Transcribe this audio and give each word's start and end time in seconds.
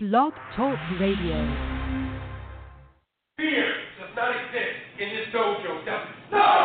Blog 0.00 0.32
Talk 0.54 0.78
Radio. 1.00 1.34
Fear 3.36 3.66
does 3.98 4.14
not 4.14 4.30
exist 4.30 4.78
in 4.96 5.08
this 5.08 5.26
dojo? 5.34 5.84
No, 6.30 6.57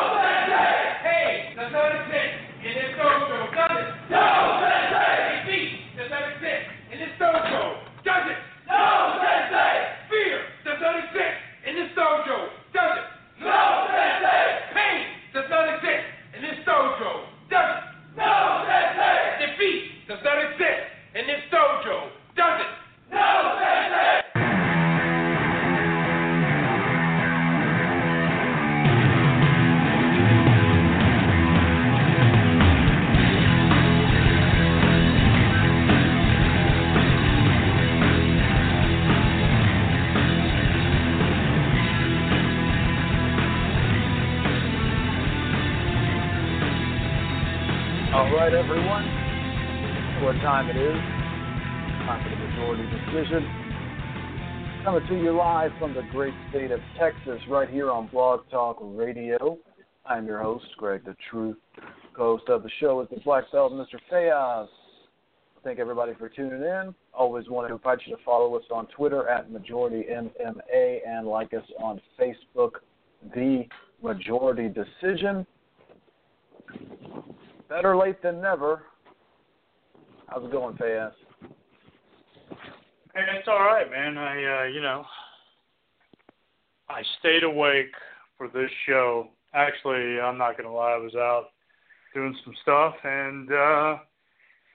What 50.23 50.36
time 50.36 50.70
it 50.70 50.77
is? 50.77 50.95
Time 52.08 52.23
for 52.23 52.30
the 52.30 52.38
majority 52.38 52.84
decision. 52.84 53.44
Coming 54.86 55.05
to 55.09 55.22
you 55.22 55.36
live 55.36 55.72
from 55.77 55.94
the 55.94 56.04
great 56.14 56.34
state 56.50 56.72
of 56.72 56.80
Texas, 56.98 57.42
right 57.50 57.70
here 57.70 57.92
on 57.92 58.08
Blog 58.08 58.50
Talk 58.50 58.78
Radio. 58.81 59.58
I'm 60.06 60.25
your 60.25 60.42
host, 60.42 60.64
Greg 60.78 61.03
the 61.03 61.17
Truth. 61.30 61.58
Co-host 62.16 62.48
of 62.48 62.64
the 62.64 62.70
show 62.80 63.02
is 63.02 63.09
the 63.09 63.20
Black 63.20 63.52
Belt, 63.52 63.73
Mr. 63.73 64.00
Fayaz. 64.09 64.67
Thank 65.61 65.80
everybody 65.80 66.14
for 66.17 66.30
tuning 66.30 66.61
in. 66.61 66.95
Always 67.14 67.50
want 67.50 67.67
to 67.67 67.73
invite 67.73 68.00
you 68.05 68.16
to 68.16 68.23
follow 68.23 68.55
us 68.55 68.64
on 68.72 68.88
Twitter 68.95 69.28
at 69.28 69.52
Majority 69.52 70.05
MMA 70.09 71.00
and 71.05 71.28
like 71.28 71.53
us 71.53 71.66
on 71.81 72.00
Facebook, 72.17 72.76
The 73.36 73.66
Majority 74.02 74.70
Decision. 74.70 75.45
Better 77.67 77.98
late 77.98 78.23
than 78.23 78.42
never. 78.42 78.83
How's 80.28 80.44
it 80.44 80.52
going, 80.52 80.76
Fayaz? 80.76 81.12
Hey, 83.14 83.22
it's 83.38 83.48
all 83.48 83.60
right, 83.60 83.90
man. 83.90 84.18
I, 84.18 84.64
uh, 84.64 84.64
you 84.68 84.82
know, 84.82 85.06
I 86.90 87.02
stayed 87.20 87.44
awake 87.44 87.94
for 88.38 88.48
this 88.48 88.70
show. 88.88 89.28
Actually, 89.54 90.20
I'm 90.20 90.38
not 90.38 90.58
gonna 90.58 90.74
lie, 90.74 90.94
I 90.94 90.98
was 90.98 91.14
out 91.16 91.50
doing 92.14 92.36
some 92.44 92.54
stuff, 92.64 92.96
and 93.04 93.52
uh, 93.52 93.98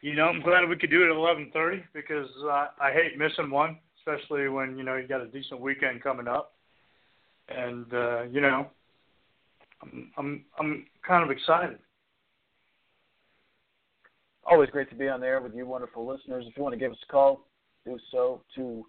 you 0.01 0.15
know, 0.15 0.27
I'm 0.27 0.43
glad 0.43 0.69
we 0.69 0.77
could 0.77 0.91
do 0.91 1.03
it 1.03 1.11
at 1.11 1.17
11:30 1.17 1.83
because 1.93 2.29
uh, 2.45 2.69
I 2.81 2.93
hate 2.93 3.19
missing 3.19 3.51
one, 3.51 3.79
especially 3.99 4.49
when 4.49 4.77
you 4.77 4.85
know 4.85 4.97
you 4.97 5.09
got 5.09 5.21
a 5.21 5.27
decent 5.27 5.61
weekend 5.61 6.03
coming 6.03 6.29
up, 6.29 6.53
and 7.49 7.93
uh, 7.93 8.23
you 8.25 8.41
know, 8.41 8.69
I'm 9.83 10.13
I'm 10.17 10.45
I'm 10.59 10.87
kind 11.07 11.25
of 11.25 11.31
excited. 11.31 11.79
Always 14.51 14.71
great 14.71 14.89
to 14.91 14.97
be 14.97 15.09
on 15.09 15.21
there 15.21 15.41
with 15.41 15.55
you, 15.55 15.67
wonderful 15.67 16.07
listeners. 16.07 16.45
If 16.49 16.57
you 16.57 16.63
want 16.63 16.73
to 16.73 16.79
give 16.79 16.93
us 16.93 16.99
a 17.09 17.13
call, 17.13 17.45
do 17.85 17.99
so 18.11 18.43
to 18.55 18.85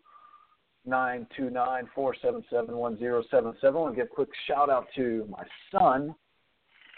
nine 0.85 1.27
two 1.35 1.49
nine 1.49 1.89
four 1.93 2.15
seven 2.21 2.43
seven 2.49 2.77
one 2.77 2.97
zero 2.97 3.23
seven 3.29 3.53
seven. 3.59 3.75
I 3.77 3.79
want 3.81 3.95
to 3.95 4.01
give 4.01 4.09
a 4.11 4.15
quick 4.15 4.29
shout 4.47 4.69
out 4.69 4.87
to 4.95 5.27
my 5.29 5.43
son, 5.71 6.15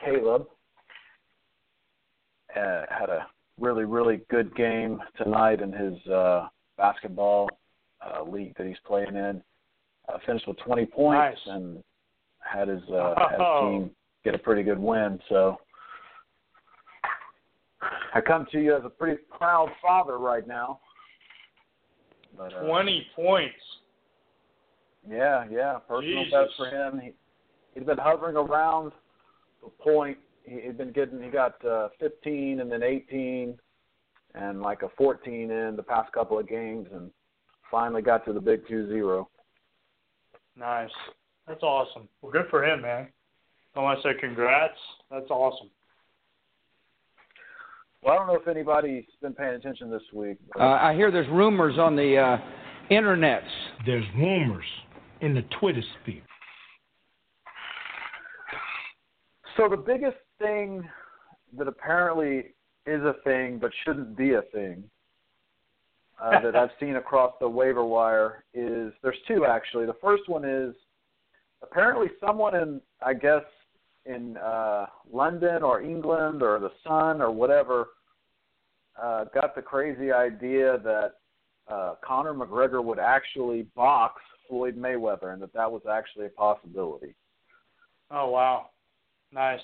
Caleb. 0.06 0.46
Uh, 2.56 2.84
had 2.90 3.10
a 3.10 3.26
really 3.60 3.86
really 3.86 4.22
good 4.30 4.54
game 4.56 5.00
tonight 5.18 5.62
in 5.62 5.72
his 5.72 5.96
uh, 6.08 6.48
basketball 6.78 7.50
uh, 8.06 8.24
league 8.24 8.54
that 8.58 8.68
he's 8.68 8.76
playing 8.86 9.16
in. 9.16 9.42
Uh, 10.10 10.18
finished 10.26 10.48
with 10.48 10.58
20 10.60 10.86
points 10.88 11.40
Nice. 11.48 11.56
and 11.56 11.84
had 12.40 12.68
his 12.68 12.82
uh, 12.92 13.16
had 13.18 13.32
his 13.32 13.40
Oh. 13.42 13.70
team 13.72 13.92
get 14.24 14.36
a 14.36 14.38
pretty 14.40 14.62
good 14.64 14.80
win. 14.80 15.20
So 15.30 15.58
I 18.14 18.22
come 18.22 18.46
to 18.52 18.62
you 18.62 18.76
as 18.76 18.84
a 18.86 18.90
pretty 18.90 19.22
proud 19.38 19.70
father 19.82 20.18
right 20.18 20.48
now. 20.48 20.80
But, 22.38 22.54
uh, 22.54 22.66
20 22.66 23.08
points. 23.16 23.56
yeah, 25.10 25.46
yeah, 25.52 25.78
personal 25.88 26.26
Jesus. 26.26 26.32
best 26.32 26.54
for 26.58 26.68
him. 26.68 27.00
He, 27.00 27.12
he's 27.74 27.86
been 27.86 27.98
hovering 27.98 28.36
around 28.36 28.92
the 29.64 29.70
point. 29.70 30.18
He, 30.44 30.60
he's 30.62 30.76
been 30.76 30.92
getting. 30.92 31.22
He 31.22 31.30
got 31.30 31.64
uh, 31.66 31.90
15 32.00 32.62
and 32.62 32.72
then 32.72 32.84
18 32.84 33.58
and 34.36 34.62
like 34.62 34.82
a 34.82 34.90
14 34.98 35.52
in 35.52 35.76
the 35.76 35.84
past 35.84 36.12
couple 36.14 36.40
of 36.40 36.48
games, 36.48 36.88
and 36.94 37.12
finally 37.70 38.02
got 38.02 38.26
to 38.26 38.34
the 38.34 38.40
big 38.40 38.68
two 38.68 38.88
zero. 38.88 39.30
Nice. 40.56 40.90
That's 41.48 41.64
awesome. 41.64 42.08
Well, 42.22 42.32
good 42.32 42.46
for 42.50 42.64
him, 42.64 42.82
man. 42.82 43.08
I 43.76 43.80
want 43.80 44.02
to 44.02 44.08
say 44.08 44.20
congrats. 44.20 44.78
That's 45.10 45.30
awesome. 45.30 45.70
Well, 48.04 48.14
I 48.14 48.18
don't 48.18 48.28
know 48.28 48.36
if 48.36 48.48
anybody's 48.48 49.06
been 49.22 49.34
paying 49.34 49.54
attention 49.56 49.92
this 49.92 50.02
week. 50.14 50.38
But 50.54 50.62
Uh, 50.62 50.80
I 50.82 50.96
hear 50.96 51.12
there's 51.12 51.30
rumors 51.30 51.78
on 51.78 51.96
the 51.96 52.18
uh, 52.18 52.38
internets. 52.90 53.50
There's 53.86 54.06
rumors 54.18 54.66
in 55.22 55.36
the 55.36 55.44
Twitter 55.60 55.84
sphere. 56.02 56.24
So 59.58 59.68
the 59.70 59.78
biggest 59.78 60.18
thing 60.40 60.88
that 61.58 61.68
apparently 61.68 62.54
is 62.88 63.02
a 63.04 63.16
thing 63.24 63.60
but 63.60 63.72
shouldn't 63.86 64.18
be 64.18 64.34
a 64.34 64.42
thing 64.54 64.84
uh, 66.22 66.40
that 66.44 66.56
I've 66.56 66.72
seen 66.80 66.96
across 66.96 67.34
the 67.40 67.48
waiver 67.48 67.86
wire 67.86 68.44
is 68.54 68.94
there's 69.04 69.18
two 69.28 69.46
actually. 69.46 69.86
The 69.86 69.98
first 70.02 70.28
one 70.28 70.44
is 70.46 70.74
apparently 71.62 72.08
someone 72.26 72.56
in 72.56 72.82
I 73.06 73.14
guess 73.14 73.44
in 74.06 74.38
uh, 74.38 74.86
London 75.12 75.64
or 75.64 75.82
England 75.82 76.42
or 76.42 76.60
the 76.60 76.72
Sun 76.84 77.22
or 77.22 77.32
whatever 77.32 77.90
uh, 79.02 79.26
got 79.34 79.56
the 79.56 79.62
crazy 79.62 80.12
idea 80.12 80.80
that 80.84 81.14
uh, 81.68 81.96
Conor 82.04 82.34
McGregor 82.34 82.84
would 82.84 83.00
actually 83.00 83.64
box 83.76 84.22
Floyd 84.48 84.76
Mayweather 84.78 85.34
and 85.34 85.42
that 85.42 85.54
that 85.54 85.72
was 85.72 85.84
actually 85.90 86.26
a 86.26 86.30
possibility. 86.30 87.16
Oh 88.10 88.30
wow, 88.30 88.70
nice. 89.32 89.62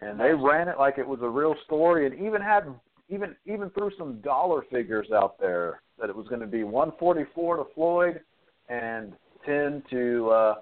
and 0.00 0.20
they 0.20 0.32
ran 0.32 0.68
it 0.68 0.78
like 0.78 0.98
it 0.98 1.08
was 1.08 1.18
a 1.22 1.28
real 1.28 1.56
story, 1.64 2.06
and 2.06 2.14
even 2.14 2.40
had 2.40 2.66
even 3.08 3.34
even 3.44 3.70
threw 3.70 3.90
some 3.98 4.20
dollar 4.20 4.62
figures 4.70 5.08
out 5.12 5.38
there 5.40 5.82
that 5.98 6.08
it 6.08 6.14
was 6.14 6.28
going 6.28 6.40
to 6.40 6.46
be 6.46 6.62
144 6.62 7.56
to 7.56 7.64
Floyd 7.74 8.20
and 8.68 9.14
10 9.44 9.82
to 9.90 10.30
uh, 10.30 10.54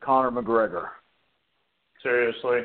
Conor 0.00 0.30
McGregor. 0.30 0.88
Seriously. 2.04 2.60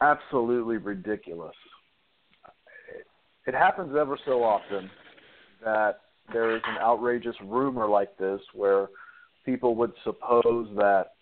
Absolutely 0.00 0.76
ridiculous. 0.76 1.54
It, 3.46 3.54
happens 3.54 3.94
ever 3.96 4.18
so 4.26 4.42
often 4.42 4.90
that 5.64 6.00
there 6.32 6.56
is 6.56 6.62
an 6.66 6.78
outrageous 6.78 7.36
rumor 7.44 7.88
like 7.88 8.16
this 8.18 8.40
where 8.54 8.88
people 9.46 9.76
would 9.76 9.92
suppose 10.02 10.68
that 10.76 11.12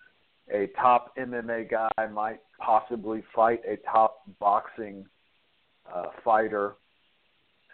a 0.53 0.69
top 0.81 1.15
MMA 1.19 1.70
guy 1.70 2.06
might 2.06 2.41
possibly 2.59 3.22
fight 3.34 3.60
a 3.69 3.76
top 3.91 4.22
boxing 4.41 5.04
uh, 5.94 6.06
fighter. 6.25 6.76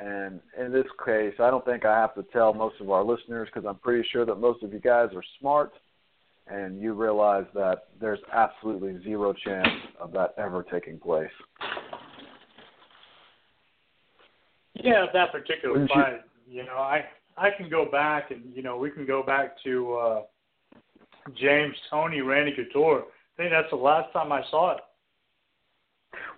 And 0.00 0.40
in 0.58 0.72
this 0.72 0.86
case, 1.06 1.34
I 1.38 1.50
don't 1.50 1.64
think 1.64 1.84
I 1.84 1.96
have 1.96 2.14
to 2.16 2.24
tell 2.32 2.52
most 2.52 2.80
of 2.80 2.90
our 2.90 3.04
listeners 3.04 3.48
because 3.52 3.68
I'm 3.68 3.78
pretty 3.78 4.06
sure 4.10 4.26
that 4.26 4.36
most 4.36 4.64
of 4.64 4.72
you 4.72 4.80
guys 4.80 5.10
are 5.14 5.24
smart 5.38 5.72
and 6.50 6.80
you 6.80 6.94
realize 6.94 7.44
that 7.54 7.84
there's 8.00 8.20
absolutely 8.32 9.02
zero 9.02 9.32
chance 9.32 9.68
of 10.00 10.12
that 10.12 10.34
ever 10.38 10.62
taking 10.62 10.98
place. 10.98 11.30
Yeah, 14.74 15.06
that 15.12 15.32
particular 15.32 15.72
Wouldn't 15.74 15.90
you- 15.90 15.94
fight. 15.96 16.20
You 16.50 16.64
know, 16.64 16.76
I 16.78 17.04
I 17.36 17.50
can 17.50 17.68
go 17.68 17.84
back 17.84 18.30
and 18.30 18.42
you 18.54 18.62
know 18.62 18.78
we 18.78 18.90
can 18.90 19.04
go 19.04 19.22
back 19.22 19.62
to 19.64 19.94
uh 19.94 20.22
James 21.38 21.76
Toney 21.90 22.22
Randy 22.22 22.52
Couture. 22.52 23.04
I 23.04 23.36
think 23.36 23.50
that's 23.50 23.68
the 23.70 23.76
last 23.76 24.10
time 24.14 24.32
I 24.32 24.42
saw 24.50 24.76
it. 24.76 24.80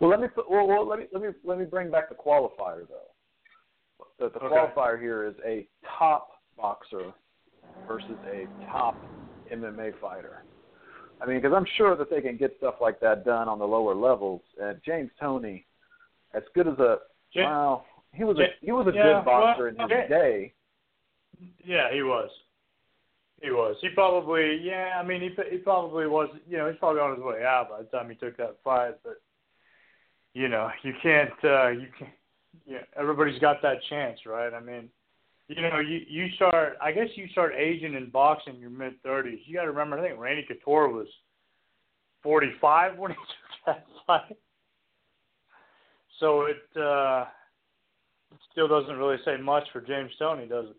Well, 0.00 0.10
let 0.10 0.20
me 0.20 0.26
well, 0.50 0.66
well 0.66 0.86
let 0.86 0.98
me 0.98 1.06
let 1.12 1.22
me 1.22 1.28
let 1.44 1.58
me 1.58 1.64
bring 1.64 1.90
back 1.92 2.08
the 2.08 2.16
qualifier 2.16 2.88
though. 2.88 4.04
The, 4.18 4.30
the 4.30 4.44
Okay. 4.44 4.54
qualifier 4.56 5.00
here 5.00 5.24
is 5.26 5.34
a 5.46 5.68
top 5.98 6.30
boxer 6.56 7.12
versus 7.86 8.18
a 8.32 8.46
top 8.70 8.96
MMA 9.52 9.92
fighter. 10.00 10.44
I 11.20 11.26
mean, 11.26 11.40
because 11.40 11.54
I'm 11.54 11.66
sure 11.76 11.96
that 11.96 12.08
they 12.10 12.20
can 12.20 12.36
get 12.36 12.54
stuff 12.58 12.76
like 12.80 12.98
that 13.00 13.24
done 13.24 13.48
on 13.48 13.58
the 13.58 13.66
lower 13.66 13.94
levels. 13.94 14.40
And 14.60 14.80
James 14.84 15.10
Toney, 15.20 15.66
as 16.34 16.42
good 16.54 16.66
as 16.66 16.78
a 16.78 16.98
well, 17.36 17.84
he 18.12 18.24
was 18.24 18.38
a 18.38 18.46
he 18.60 18.72
was 18.72 18.86
a 18.86 18.92
Yeah, 18.92 19.02
good 19.02 19.24
boxer 19.24 19.64
well, 19.64 19.86
in 19.86 19.90
his 19.90 19.90
yeah. 19.90 20.08
day. 20.08 20.52
Yeah, 21.64 21.92
he 21.92 22.02
was. 22.02 22.30
He 23.42 23.50
was. 23.50 23.76
He 23.80 23.88
probably, 23.90 24.56
yeah. 24.62 25.00
I 25.00 25.04
mean, 25.06 25.20
he 25.22 25.30
he 25.50 25.58
probably 25.58 26.06
was. 26.06 26.28
You 26.48 26.58
know, 26.58 26.68
he's 26.68 26.78
probably 26.78 27.00
on 27.00 27.14
his 27.16 27.24
way 27.24 27.44
out 27.44 27.70
by 27.70 27.78
the 27.82 27.88
time 27.88 28.10
he 28.10 28.16
took 28.16 28.36
that 28.36 28.56
fight. 28.62 28.96
But 29.02 29.20
you 30.34 30.48
know, 30.48 30.70
you 30.82 30.94
can't. 31.02 31.30
uh 31.44 31.68
You 31.68 31.88
can't. 31.98 32.10
Yeah, 32.66 32.82
everybody's 32.96 33.38
got 33.38 33.62
that 33.62 33.78
chance, 33.88 34.20
right? 34.26 34.52
I 34.52 34.60
mean, 34.60 34.88
you 35.50 35.62
know, 35.62 35.80
you 35.80 36.00
you 36.08 36.28
start. 36.36 36.76
I 36.80 36.92
guess 36.92 37.08
you 37.16 37.26
start 37.28 37.54
aging 37.58 37.94
in 37.94 38.10
boxing 38.10 38.54
in 38.54 38.60
your 38.60 38.70
mid 38.70 39.02
thirties. 39.02 39.40
You 39.46 39.54
got 39.54 39.62
to 39.62 39.70
remember. 39.70 39.98
I 39.98 40.08
think 40.08 40.20
Randy 40.20 40.44
Couture 40.46 40.88
was 40.88 41.08
forty 42.22 42.52
five 42.60 42.96
when 42.96 43.10
he 43.10 43.16
took 43.16 43.66
that 43.66 43.86
fight. 44.06 44.36
So 46.20 46.42
it 46.42 46.80
uh 46.80 47.24
still 48.52 48.68
doesn't 48.68 48.96
really 48.96 49.16
say 49.24 49.36
much 49.38 49.64
for 49.72 49.80
James 49.80 50.12
Toney, 50.18 50.46
does 50.46 50.66
it? 50.66 50.76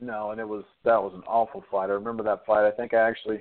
No, 0.00 0.32
and 0.32 0.40
it 0.40 0.48
was 0.48 0.64
that 0.84 1.00
was 1.00 1.12
an 1.14 1.22
awful 1.28 1.64
fight. 1.70 1.90
I 1.90 1.92
remember 1.92 2.24
that 2.24 2.44
fight. 2.44 2.66
I 2.66 2.72
think 2.72 2.92
I 2.92 3.08
actually, 3.08 3.38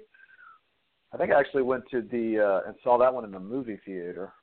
I 1.11 1.17
think 1.17 1.31
I 1.31 1.39
actually 1.39 1.63
went 1.63 1.85
to 1.89 2.01
the 2.01 2.39
uh, 2.39 2.67
and 2.67 2.75
saw 2.83 2.99
that 2.99 3.13
one 3.13 3.25
in 3.25 3.31
the 3.31 3.39
movie 3.39 3.79
theater. 3.83 4.33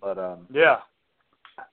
But 0.00 0.18
um, 0.18 0.46
Yeah. 0.52 0.76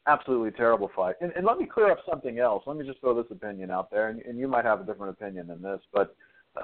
Absolutely 0.07 0.51
terrible 0.51 0.89
fight. 0.95 1.15
And, 1.21 1.31
and 1.35 1.45
let 1.45 1.57
me 1.57 1.65
clear 1.65 1.91
up 1.91 1.99
something 2.09 2.39
else. 2.39 2.63
Let 2.65 2.77
me 2.77 2.85
just 2.85 2.99
throw 2.99 3.15
this 3.15 3.31
opinion 3.31 3.71
out 3.71 3.89
there, 3.91 4.09
and, 4.09 4.21
and 4.21 4.37
you 4.37 4.47
might 4.47 4.65
have 4.65 4.81
a 4.81 4.85
different 4.85 5.11
opinion 5.11 5.47
than 5.47 5.61
this, 5.61 5.79
but 5.93 6.15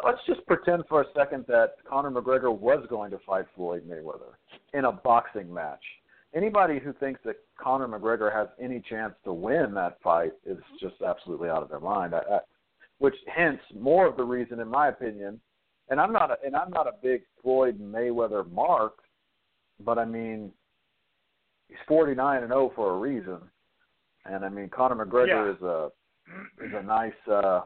let's 0.04 0.20
just 0.26 0.46
pretend 0.48 0.84
for 0.90 1.02
a 1.02 1.06
second 1.16 1.46
that 1.48 1.76
Conor 1.88 2.12
McGregor 2.12 2.56
was 2.56 2.86
going 2.90 3.12
to 3.12 3.20
fight 3.26 3.46
Floyd 3.56 3.84
Mayweather 3.88 4.36
in 4.74 4.86
a 4.86 4.92
boxing 4.92 5.54
match. 5.54 5.84
Anybody 6.36 6.80
who 6.80 6.94
thinks 6.94 7.20
that 7.26 7.36
Conor 7.60 7.88
McGregor 7.88 8.34
has 8.34 8.48
any 8.60 8.82
chance 8.90 9.14
to 9.24 9.34
win 9.34 9.74
that 9.76 10.02
fight 10.04 10.34
is 10.46 10.58
just 10.82 10.96
absolutely 11.06 11.50
out 11.50 11.62
of 11.62 11.70
their 11.70 11.80
mind. 11.80 12.16
I, 12.16 12.20
I, 12.20 12.40
which 12.98 13.16
hence 13.28 13.60
more 13.80 14.08
of 14.08 14.18
the 14.18 14.24
reason, 14.24 14.60
in 14.60 14.68
my 14.68 14.88
opinion, 14.88 15.40
and 15.90 16.00
I'm 16.00 16.14
not 16.14 16.32
a, 16.32 16.38
and 16.46 16.56
I'm 16.56 16.72
not 16.72 16.88
a 16.88 16.94
big 17.04 17.22
Floyd 17.42 17.80
Mayweather 17.80 18.50
mark, 18.52 19.00
but 19.84 20.00
I 20.00 20.06
mean 20.06 20.52
he's 21.74 21.80
49 21.88 22.44
and 22.44 22.50
0 22.50 22.72
for 22.76 22.92
a 22.96 22.98
reason. 22.98 23.40
And 24.26 24.46
I 24.46 24.50
mean 24.50 24.70
Conor 24.70 25.06
McGregor 25.06 25.28
Yeah. 25.28 25.56
is 25.56 25.62
a 25.62 25.92
is 26.66 26.74
a 26.74 26.84
nice 26.84 27.28
uh 27.28 27.62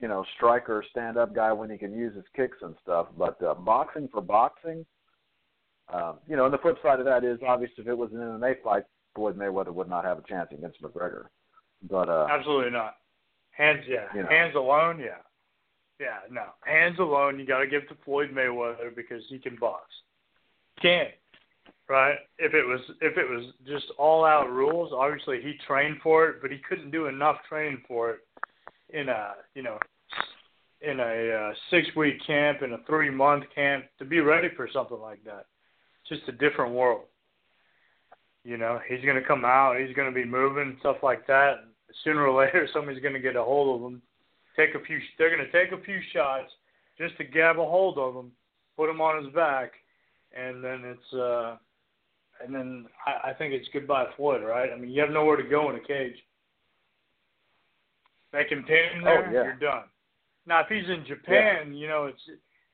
you 0.00 0.06
know, 0.06 0.24
striker, 0.36 0.84
stand 0.90 1.16
up 1.16 1.34
guy 1.34 1.52
when 1.52 1.68
he 1.70 1.76
can 1.76 1.92
use 1.92 2.14
his 2.14 2.24
kicks 2.36 2.58
and 2.62 2.76
stuff, 2.82 3.08
but 3.16 3.42
uh, 3.42 3.54
boxing 3.54 4.08
for 4.12 4.20
boxing 4.20 4.86
um, 5.92 6.18
you 6.28 6.36
know, 6.36 6.44
and 6.44 6.52
the 6.52 6.58
flip 6.58 6.76
side 6.82 6.98
of 6.98 7.06
that 7.06 7.24
is 7.24 7.38
obviously 7.46 7.82
if 7.82 7.88
it 7.88 7.96
was 7.96 8.10
an 8.12 8.18
MMA 8.18 8.62
fight, 8.62 8.84
Floyd 9.14 9.38
Mayweather 9.38 9.72
would 9.72 9.88
not 9.88 10.04
have 10.04 10.18
a 10.18 10.22
chance 10.28 10.50
against 10.52 10.82
McGregor. 10.82 11.26
But 11.88 12.08
uh 12.08 12.26
Absolutely 12.30 12.70
not. 12.72 12.96
Hands, 13.52 13.80
yeah. 13.88 14.06
You 14.14 14.22
know. 14.22 14.28
Hands 14.28 14.54
alone, 14.54 14.98
yeah. 15.00 15.18
Yeah, 15.98 16.18
no. 16.30 16.44
Hands 16.60 16.96
alone, 16.98 17.40
you 17.40 17.46
got 17.46 17.58
to 17.58 17.66
give 17.66 17.88
to 17.88 17.96
Floyd 18.04 18.30
Mayweather 18.32 18.94
because 18.94 19.22
he 19.28 19.38
can 19.38 19.56
box. 19.56 19.84
Can, 20.80 21.06
right? 21.88 22.16
If 22.38 22.54
it 22.54 22.64
was 22.64 22.80
if 23.00 23.16
it 23.16 23.28
was 23.28 23.52
just 23.66 23.86
all 23.98 24.24
out 24.24 24.50
rules, 24.50 24.92
obviously 24.92 25.40
he 25.42 25.54
trained 25.66 25.98
for 26.02 26.28
it, 26.28 26.42
but 26.42 26.50
he 26.50 26.58
couldn't 26.68 26.90
do 26.90 27.06
enough 27.06 27.36
training 27.48 27.82
for 27.88 28.10
it 28.10 28.18
in 28.90 29.08
a 29.08 29.32
you 29.54 29.62
know 29.62 29.78
in 30.80 31.00
a 31.00 31.32
uh, 31.50 31.52
six 31.70 31.88
week 31.96 32.24
camp 32.26 32.62
in 32.62 32.72
a 32.72 32.78
three 32.86 33.10
month 33.10 33.44
camp 33.54 33.84
to 33.98 34.04
be 34.04 34.20
ready 34.20 34.48
for 34.54 34.68
something 34.72 35.00
like 35.00 35.24
that. 35.24 35.46
It's 36.02 36.20
just 36.20 36.28
a 36.28 36.32
different 36.32 36.74
world. 36.74 37.04
You 38.44 38.56
know, 38.56 38.80
he's 38.88 39.04
going 39.04 39.20
to 39.20 39.26
come 39.26 39.44
out, 39.44 39.78
he's 39.78 39.94
going 39.96 40.08
to 40.08 40.14
be 40.14 40.24
moving 40.24 40.76
stuff 40.80 40.98
like 41.02 41.26
that. 41.26 41.64
Sooner 42.04 42.26
or 42.26 42.44
later, 42.44 42.68
somebody's 42.72 43.02
going 43.02 43.14
to 43.14 43.20
get 43.20 43.36
a 43.36 43.42
hold 43.42 43.80
of 43.80 43.90
him. 43.90 44.02
Take 44.56 44.74
a 44.74 44.84
few. 44.84 44.98
They're 45.16 45.34
going 45.34 45.44
to 45.44 45.52
take 45.52 45.72
a 45.72 45.84
few 45.84 46.00
shots 46.12 46.50
just 46.98 47.16
to 47.18 47.24
grab 47.24 47.58
a 47.58 47.64
hold 47.64 47.96
of 47.98 48.14
him, 48.14 48.32
put 48.76 48.90
him 48.90 49.00
on 49.00 49.24
his 49.24 49.32
back, 49.32 49.72
and 50.36 50.62
then 50.62 50.82
it's. 50.84 51.14
uh 51.14 51.56
and 52.44 52.54
then 52.54 52.86
I, 53.06 53.30
I 53.30 53.34
think 53.34 53.52
it's 53.54 53.68
goodbye 53.72 54.06
Floyd, 54.16 54.42
right? 54.42 54.70
I 54.72 54.78
mean, 54.78 54.90
you 54.90 55.00
have 55.00 55.10
nowhere 55.10 55.36
to 55.36 55.48
go 55.48 55.70
in 55.70 55.76
a 55.76 55.80
cage. 55.80 56.16
They 58.32 58.44
can 58.44 58.62
pin 58.64 58.96
him 58.96 59.04
there, 59.04 59.26
Oh, 59.28 59.32
yeah. 59.32 59.42
you're 59.44 59.54
done. 59.54 59.84
Now, 60.46 60.60
if 60.60 60.66
he's 60.68 60.88
in 60.88 61.04
Japan, 61.06 61.74
you 61.74 61.88
know, 61.88 62.06
it's 62.06 62.20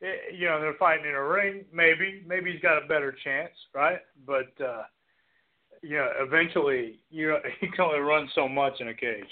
it, 0.00 0.34
you 0.34 0.46
know 0.46 0.60
they're 0.60 0.74
fighting 0.74 1.06
in 1.06 1.14
a 1.14 1.22
ring. 1.22 1.64
Maybe, 1.72 2.22
maybe 2.26 2.52
he's 2.52 2.60
got 2.60 2.82
a 2.82 2.86
better 2.86 3.14
chance, 3.24 3.52
right? 3.74 4.00
But 4.26 4.52
uh, 4.64 4.82
you 5.82 5.96
know, 5.96 6.08
eventually, 6.20 7.00
you 7.10 7.28
know, 7.28 7.38
he 7.60 7.68
can 7.68 7.80
only 7.84 8.00
run 8.00 8.28
so 8.34 8.48
much 8.48 8.74
in 8.80 8.88
a 8.88 8.94
cage. 8.94 9.24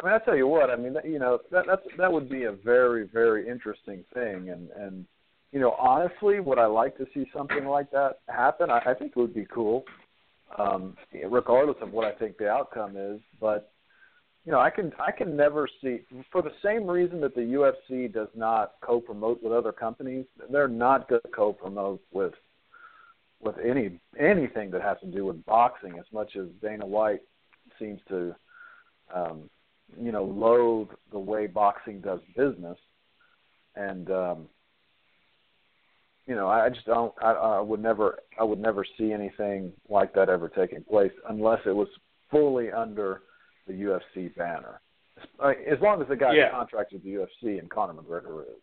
I 0.00 0.06
mean, 0.06 0.14
I 0.14 0.18
tell 0.18 0.36
you 0.36 0.48
what. 0.48 0.70
I 0.70 0.76
mean, 0.76 0.94
that, 0.94 1.04
you 1.06 1.18
know, 1.18 1.38
that 1.50 1.64
that's 1.66 1.82
that 1.98 2.12
would 2.12 2.28
be 2.28 2.44
a 2.44 2.52
very, 2.52 3.06
very 3.06 3.48
interesting 3.48 4.04
thing, 4.14 4.50
and 4.50 4.70
and 4.70 5.06
you 5.52 5.60
know, 5.60 5.72
honestly, 5.78 6.40
would 6.40 6.58
I 6.58 6.66
like 6.66 6.96
to 6.98 7.06
see 7.14 7.26
something 7.36 7.66
like 7.66 7.90
that 7.90 8.20
happen? 8.28 8.70
I, 8.70 8.78
I 8.86 8.94
think 8.94 9.12
it 9.14 9.16
would 9.16 9.34
be 9.34 9.46
cool, 9.52 9.84
um, 10.58 10.96
regardless 11.28 11.76
of 11.82 11.92
what 11.92 12.06
I 12.06 12.12
think 12.12 12.38
the 12.38 12.48
outcome 12.48 12.96
is. 12.96 13.20
But 13.40 13.70
you 14.44 14.52
know, 14.52 14.60
I 14.60 14.70
can 14.70 14.92
I 14.98 15.12
can 15.12 15.36
never 15.36 15.68
see 15.82 16.00
for 16.30 16.42
the 16.42 16.52
same 16.64 16.86
reason 16.86 17.20
that 17.20 17.34
the 17.34 17.42
UFC 17.42 18.12
does 18.12 18.28
not 18.34 18.72
co-promote 18.80 19.42
with 19.42 19.52
other 19.52 19.72
companies. 19.72 20.26
They're 20.50 20.68
not 20.68 21.08
going 21.08 21.22
to 21.22 21.30
co-promote 21.30 22.02
with 22.12 22.34
with 23.40 23.56
any 23.62 24.00
anything 24.18 24.70
that 24.70 24.82
has 24.82 24.98
to 25.00 25.06
do 25.06 25.26
with 25.26 25.44
boxing 25.44 25.98
as 25.98 26.06
much 26.12 26.36
as 26.36 26.46
Dana 26.60 26.86
White 26.86 27.20
seems 27.78 28.00
to 28.08 28.34
um, 29.14 29.50
you 30.00 30.12
know, 30.12 30.24
loathe 30.24 30.88
the 31.10 31.18
way 31.18 31.46
boxing 31.46 32.00
does 32.00 32.20
business, 32.36 32.78
and 33.76 34.10
um, 34.10 34.48
you 36.32 36.38
know, 36.38 36.48
I 36.48 36.70
just 36.70 36.86
don't. 36.86 37.12
I, 37.22 37.32
I 37.32 37.60
would 37.60 37.82
never. 37.82 38.18
I 38.40 38.42
would 38.42 38.58
never 38.58 38.86
see 38.96 39.12
anything 39.12 39.70
like 39.90 40.14
that 40.14 40.30
ever 40.30 40.48
taking 40.48 40.82
place 40.82 41.12
unless 41.28 41.60
it 41.66 41.76
was 41.76 41.88
fully 42.30 42.72
under 42.72 43.20
the 43.66 43.74
UFC 43.74 44.34
banner. 44.34 44.80
As 45.44 45.78
long 45.82 46.00
as 46.00 46.08
the 46.08 46.16
guy's 46.16 46.36
Yeah. 46.36 46.50
contracted 46.50 47.02
with 47.02 47.04
the 47.04 47.12
UFC 47.20 47.58
and 47.58 47.68
Conor 47.68 47.92
McGregor 47.92 48.44
is. 48.44 48.62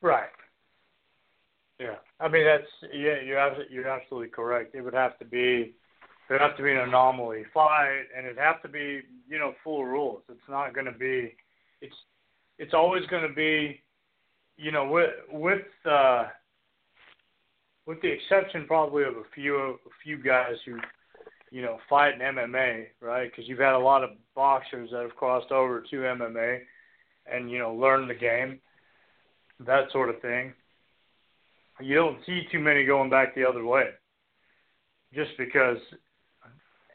Right. 0.00 0.30
Yeah. 1.78 1.96
I 2.20 2.28
mean, 2.28 2.46
that's 2.46 2.72
yeah. 2.90 3.20
You're 3.20 3.38
absolutely, 3.38 3.74
you're 3.74 3.88
absolutely 3.88 4.28
correct. 4.30 4.74
It 4.74 4.80
would 4.80 4.94
have 4.94 5.18
to 5.18 5.26
be. 5.26 5.74
It 6.30 6.32
would 6.32 6.40
have 6.40 6.56
to 6.56 6.62
be 6.62 6.72
an 6.72 6.78
anomaly 6.78 7.44
fight, 7.52 8.04
and 8.16 8.24
it'd 8.24 8.38
have 8.38 8.62
to 8.62 8.68
be, 8.68 9.02
you 9.28 9.38
know, 9.38 9.52
full 9.62 9.84
rules. 9.84 10.22
It's 10.30 10.48
not 10.48 10.72
going 10.72 10.86
to 10.86 10.98
be. 10.98 11.36
It's. 11.82 11.96
It's 12.58 12.72
always 12.72 13.04
going 13.06 13.28
to 13.28 13.32
be, 13.34 13.82
you 14.58 14.70
know, 14.72 14.88
with 14.88 15.10
with 15.32 15.64
uh, 15.90 16.24
with 17.86 18.02
the 18.02 18.12
exception 18.12 18.66
probably 18.66 19.04
of 19.04 19.16
a 19.16 19.24
few 19.34 19.56
a 19.56 19.76
few 20.02 20.22
guys 20.22 20.56
who, 20.66 20.78
you 21.50 21.62
know, 21.62 21.78
fight 21.88 22.14
in 22.14 22.20
MMA, 22.20 22.86
right? 23.00 23.30
Because 23.30 23.48
you've 23.48 23.58
had 23.58 23.74
a 23.74 23.78
lot 23.78 24.04
of 24.04 24.10
boxers 24.34 24.90
that 24.92 25.02
have 25.02 25.16
crossed 25.16 25.50
over 25.50 25.80
to 25.80 25.96
MMA, 25.96 26.58
and 27.32 27.50
you 27.50 27.58
know, 27.58 27.72
learn 27.72 28.08
the 28.08 28.14
game, 28.14 28.60
that 29.60 29.90
sort 29.92 30.10
of 30.10 30.20
thing 30.20 30.52
you 31.80 31.94
don't 31.94 32.18
see 32.26 32.42
too 32.50 32.58
many 32.58 32.84
going 32.84 33.10
back 33.10 33.34
the 33.34 33.44
other 33.48 33.64
way. 33.64 33.90
Just 35.14 35.30
because 35.38 35.78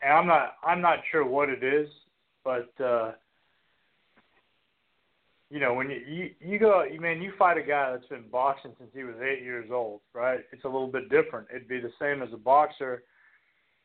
and 0.01 0.13
I'm 0.13 0.27
not 0.27 0.53
I'm 0.63 0.81
not 0.81 0.99
sure 1.11 1.25
what 1.25 1.49
it 1.49 1.63
is, 1.63 1.89
but 2.43 2.69
uh 2.83 3.11
you 5.53 5.59
know, 5.59 5.75
when 5.75 5.87
you, 5.91 6.01
you 6.07 6.29
you 6.39 6.57
go 6.57 6.83
man, 6.99 7.21
you 7.21 7.31
fight 7.37 7.59
a 7.59 7.61
guy 7.61 7.91
that's 7.91 8.07
been 8.07 8.27
boxing 8.31 8.71
since 8.79 8.89
he 8.91 9.03
was 9.03 9.13
eight 9.21 9.43
years 9.43 9.69
old, 9.71 10.01
right? 10.11 10.39
It's 10.51 10.63
a 10.63 10.67
little 10.67 10.87
bit 10.87 11.11
different. 11.11 11.47
It'd 11.51 11.67
be 11.67 11.79
the 11.79 11.91
same 12.01 12.23
as 12.23 12.29
a 12.33 12.37
boxer 12.37 13.03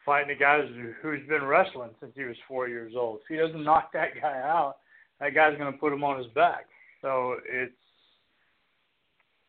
fighting 0.06 0.34
a 0.34 0.38
guy 0.38 0.62
who's, 1.02 1.28
been 1.28 1.44
wrestling 1.44 1.90
since 2.00 2.12
he 2.16 2.24
was 2.24 2.36
four 2.48 2.68
years 2.68 2.94
old. 2.96 3.18
If 3.20 3.28
he 3.28 3.36
doesn't 3.36 3.62
knock 3.62 3.92
that 3.92 4.14
guy 4.18 4.40
out, 4.42 4.76
that 5.20 5.34
guy's 5.34 5.58
going 5.58 5.70
to 5.70 5.78
put 5.78 5.92
him 5.92 6.02
on 6.02 6.16
his 6.16 6.28
back. 6.28 6.64
So 7.02 7.36
it's 7.44 7.74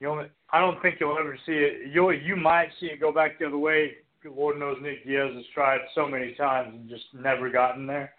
you 0.02 0.10
only, 0.10 0.26
I 0.52 0.60
don't 0.60 0.82
think 0.82 0.96
you'll 1.00 1.18
ever 1.18 1.38
see 1.46 1.54
it. 1.54 1.94
You 1.94 2.12
you 2.12 2.36
might 2.36 2.68
see 2.82 2.88
it 2.88 3.00
go 3.00 3.14
back 3.14 3.40
the 3.40 3.48
other 3.48 3.58
way. 3.58 3.94
Lord 4.26 4.60
knows 4.60 4.76
Nick 4.82 5.06
Diaz 5.06 5.32
has 5.34 5.46
tried 5.54 5.80
so 5.96 6.06
many 6.06 6.34
times 6.34 6.74
and 6.74 6.90
just 6.90 7.06
never 7.14 7.50
gotten 7.50 7.88
there. 7.88 8.12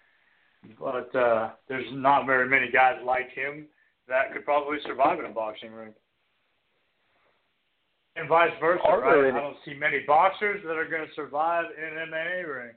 But 0.79 1.15
uh, 1.15 1.51
there's 1.69 1.85
not 1.91 2.25
very 2.25 2.49
many 2.49 2.71
guys 2.71 2.95
like 3.05 3.29
him 3.35 3.67
that 4.07 4.33
could 4.33 4.45
probably 4.45 4.77
survive 4.85 5.19
in 5.19 5.25
a 5.25 5.29
boxing 5.29 5.71
ring. 5.71 5.93
And 8.15 8.27
vice 8.27 8.51
versa, 8.59 8.83
Are 8.85 8.99
right? 9.01 9.17
any- 9.29 9.37
I 9.37 9.41
don't 9.41 9.57
see 9.63 9.73
many 9.73 9.99
boxers 9.99 10.61
that 10.63 10.77
are 10.77 10.85
going 10.85 11.07
to 11.07 11.13
survive 11.13 11.65
in 11.77 11.83
an 11.97 12.09
MMA 12.09 12.43
ring. 12.43 12.75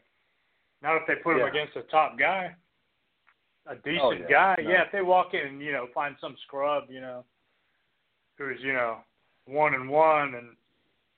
Not 0.80 0.96
if 0.96 1.06
they 1.06 1.16
put 1.16 1.34
him 1.34 1.40
Yeah. 1.40 1.48
against 1.48 1.76
a 1.76 1.82
top 1.84 2.16
guy, 2.18 2.54
a 3.66 3.74
decent 3.76 4.00
Oh, 4.02 4.12
yeah. 4.12 4.26
guy. 4.28 4.54
No. 4.62 4.70
Yeah, 4.70 4.82
if 4.82 4.92
they 4.92 5.02
walk 5.02 5.34
in 5.34 5.46
and 5.46 5.62
you 5.62 5.72
know 5.72 5.86
find 5.88 6.16
some 6.20 6.36
scrub, 6.38 6.90
you 6.90 7.00
know, 7.00 7.24
who's 8.36 8.60
you 8.62 8.72
know 8.74 9.02
one 9.46 9.74
and 9.74 9.88
one 9.88 10.34
and 10.34 10.56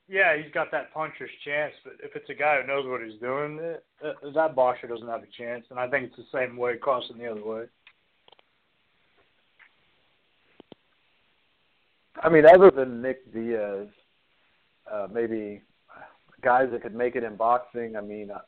yeah, 0.09 0.37
he's 0.37 0.51
got 0.53 0.71
that 0.71 0.93
puncher's 0.93 1.29
chance, 1.43 1.75
but 1.83 1.93
if 2.01 2.15
it's 2.15 2.29
a 2.29 2.33
guy 2.33 2.61
who 2.61 2.67
knows 2.67 2.87
what 2.87 3.01
he's 3.03 3.19
doing, 3.19 3.59
it, 3.59 3.85
uh, 4.01 4.13
that 4.31 4.55
boxer 4.55 4.87
doesn't 4.87 5.07
have 5.09 5.21
a 5.21 5.27
chance. 5.27 5.69
And 5.69 5.77
I 5.77 5.89
think 5.89 6.05
it's 6.07 6.15
the 6.15 6.23
same 6.31 6.55
way 6.55 6.77
crossing 6.77 7.17
the 7.17 7.27
other 7.29 7.43
way. 7.43 7.67
I 12.23 12.29
mean, 12.29 12.45
other 12.45 12.71
than 12.71 13.01
Nick 13.01 13.31
Diaz, 13.33 13.87
uh, 14.91 15.07
maybe 15.11 15.61
guys 16.41 16.69
that 16.71 16.81
could 16.81 16.95
make 16.95 17.15
it 17.15 17.23
in 17.23 17.35
boxing. 17.35 17.95
I 17.95 18.01
mean, 18.01 18.31
uh, 18.31 18.39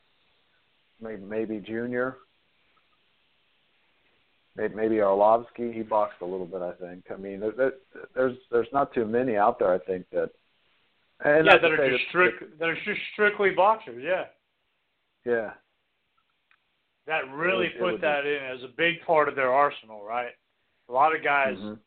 maybe 1.00 1.22
maybe 1.22 1.58
Junior, 1.58 2.16
maybe, 4.56 4.74
maybe 4.74 4.94
Arlovsky. 4.96 5.72
He 5.72 5.82
boxed 5.82 6.20
a 6.20 6.24
little 6.26 6.46
bit, 6.46 6.62
I 6.62 6.72
think. 6.72 7.04
I 7.12 7.16
mean, 7.16 7.40
there, 7.40 7.52
there, 7.52 7.72
there's 8.14 8.36
there's 8.50 8.68
not 8.72 8.92
too 8.92 9.04
many 9.04 9.36
out 9.36 9.58
there. 9.58 9.72
I 9.72 9.78
think 9.78 10.06
that. 10.12 10.30
And 11.22 11.46
yeah, 11.46 11.58
that 11.58 11.70
are 11.70 11.90
just 11.90 12.08
strict. 12.08 12.58
That 12.58 12.68
are 12.68 12.74
just 12.74 13.00
strictly 13.12 13.50
boxers. 13.50 14.02
Yeah, 14.02 14.24
Yeah, 15.30 15.52
that 17.06 17.30
really 17.32 17.66
it 17.66 17.78
put 17.78 17.92
would 17.92 17.94
be- 18.00 18.06
that 18.06 18.24
in 18.26 18.42
as 18.42 18.62
a 18.64 18.68
big 18.76 19.02
part 19.06 19.28
of 19.28 19.36
their 19.36 19.52
arsenal, 19.52 20.02
right? 20.02 20.32
A 20.88 20.92
lot 20.92 21.14
of 21.14 21.22
guys, 21.22 21.58
Mhm. 21.58 21.78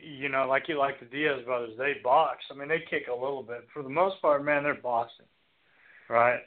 You 0.00 0.28
know, 0.28 0.46
like 0.48 0.68
you 0.68 0.78
like 0.78 1.00
the 1.00 1.06
Diaz 1.06 1.40
brothers, 1.44 1.72
they 1.78 1.94
box. 2.02 2.44
I 2.50 2.54
mean, 2.54 2.68
they 2.68 2.82
kick 2.88 3.08
a 3.08 3.14
little 3.14 3.42
bit. 3.42 3.66
For 3.72 3.82
the 3.82 3.88
most 3.88 4.20
part, 4.20 4.44
man, 4.44 4.62
they're 4.62 4.74
boxing, 4.74 5.26
right? 6.08 6.40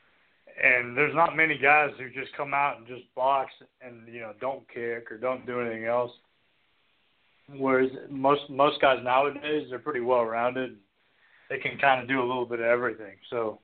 And 0.61 0.97
there's 0.97 1.15
not 1.15 1.35
many 1.35 1.57
guys 1.57 1.91
who 1.97 2.09
just 2.09 2.35
come 2.35 2.53
out 2.53 2.77
and 2.77 2.87
just 2.87 3.03
box 3.15 3.51
and 3.81 4.07
you 4.07 4.19
know 4.19 4.33
don't 4.41 4.67
kick 4.73 5.11
or 5.11 5.17
don't 5.17 5.45
do 5.45 5.61
anything 5.61 5.85
else. 5.85 6.11
Whereas 7.57 7.89
most 8.09 8.49
most 8.49 8.81
guys 8.81 8.99
nowadays, 9.03 9.67
they're 9.69 9.79
pretty 9.79 10.01
well 10.01 10.23
rounded. 10.23 10.77
They 11.49 11.57
can 11.57 11.77
kind 11.79 12.01
of 12.01 12.07
do 12.07 12.19
a 12.19 12.27
little 12.27 12.45
bit 12.45 12.59
of 12.59 12.65
everything. 12.65 13.15
So 13.29 13.59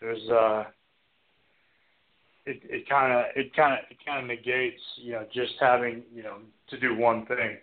there's 0.00 0.28
uh, 0.28 0.64
it 2.46 2.60
it 2.64 2.88
kind 2.88 3.12
of 3.12 3.24
it 3.36 3.54
kind 3.54 3.74
of 3.74 3.78
it 3.90 3.98
kind 4.04 4.22
of 4.22 4.26
negates 4.26 4.80
you 4.96 5.12
know 5.12 5.26
just 5.32 5.52
having 5.60 6.02
you 6.14 6.22
know 6.22 6.38
to 6.70 6.78
do 6.78 6.96
one 6.96 7.26
thing. 7.26 7.58